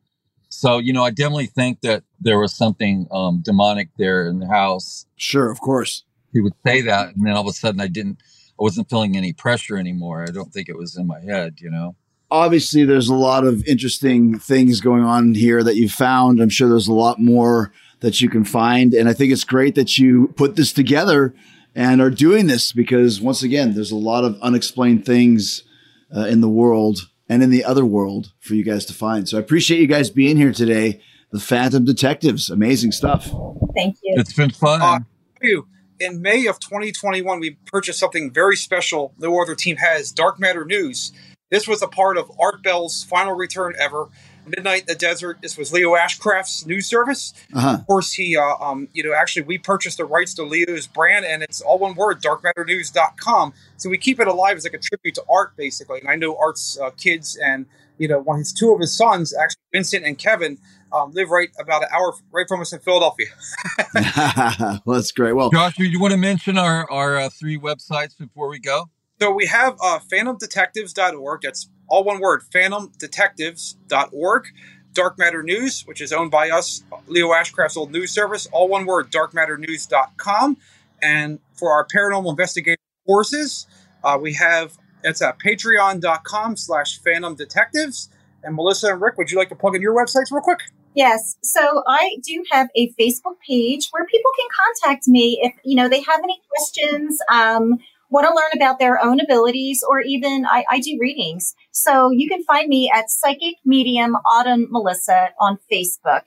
[0.53, 4.47] So, you know, I definitely think that there was something um, demonic there in the
[4.47, 5.07] house.
[5.17, 6.05] Sure, of course.
[6.31, 8.19] He would say that, and then all of a sudden, I didn't,
[8.61, 10.23] I wasn't feeling any pressure anymore.
[10.23, 11.97] I don't think it was in my head, you know.
[12.31, 16.41] Obviously, there's a lot of interesting things going on here that you found.
[16.41, 18.93] I'm sure there's a lot more that you can find.
[18.93, 21.35] And I think it's great that you put this together
[21.75, 25.63] and are doing this because, once again, there's a lot of unexplained things
[26.15, 29.29] uh, in the world and in the other world for you guys to find.
[29.29, 31.01] So I appreciate you guys being here today.
[31.31, 33.31] The Phantom Detectives, amazing stuff.
[33.75, 34.15] Thank you.
[34.19, 34.83] It's been fun.
[34.83, 34.99] Uh,
[35.41, 35.67] you.
[35.99, 40.65] In May of 2021, we purchased something very special no other team has Dark Matter
[40.65, 41.13] News.
[41.51, 44.09] This was a part of Art Bell's final return ever.
[44.47, 45.39] Midnight in the Desert.
[45.43, 47.33] This was Leo Ashcraft's news service.
[47.55, 47.75] Uh-huh.
[47.75, 51.25] Of course, he, uh, um, you know, actually, we purchased the rights to Leo's brand,
[51.25, 53.53] and it's all one word, darkmatternews.com.
[53.77, 56.01] So we keep it alive as like a tribute to Art, basically.
[56.01, 57.67] And I know Art's uh, kids and,
[57.99, 60.59] you know, one his two of his sons, actually, Vincent and Kevin,
[60.93, 63.27] um, live right about an hour right from us in Philadelphia.
[64.85, 65.33] well, that's great.
[65.33, 68.91] Well, Josh, do you want to mention our, our uh, three websites before we go?
[69.23, 71.43] So we have uh, phantomdetectives.org.
[71.43, 74.47] That's all one word, phantomdetectives.org.
[74.95, 78.85] Dark Matter News, which is owned by us, Leo Ashcraft's old news service, all one
[78.85, 80.57] word, darkmatternews.com.
[81.01, 83.69] And for our paranormal investigative courses,
[84.03, 88.09] uh, we have, it's at patreon.com slash phantom detectives.
[88.43, 90.63] And Melissa and Rick, would you like to plug in your websites real quick?
[90.95, 91.39] Yes.
[91.43, 94.49] So I do have a Facebook page where people can
[94.83, 97.79] contact me if, you know, they have any questions, um,
[98.13, 101.55] want to learn about their own abilities, or even I, I do readings.
[101.71, 106.25] So you can find me at Psychic Medium Autumn Melissa on Facebook.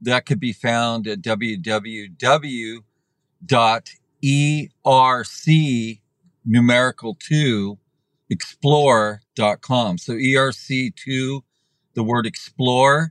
[0.03, 2.83] That could be found at www.erc
[6.47, 7.79] numerical two
[8.31, 9.99] explore.com.
[9.99, 11.43] So ERC2,
[11.95, 13.11] the word explore.com.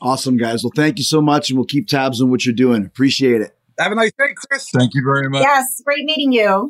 [0.00, 0.62] awesome, guys.
[0.62, 2.84] Well, thank you so much, and we'll keep tabs on what you're doing.
[2.84, 3.56] Appreciate it.
[3.78, 4.68] Have a nice day, Chris.
[4.74, 5.42] Thank you very much.
[5.42, 5.80] Yes.
[5.84, 6.68] Great meeting you.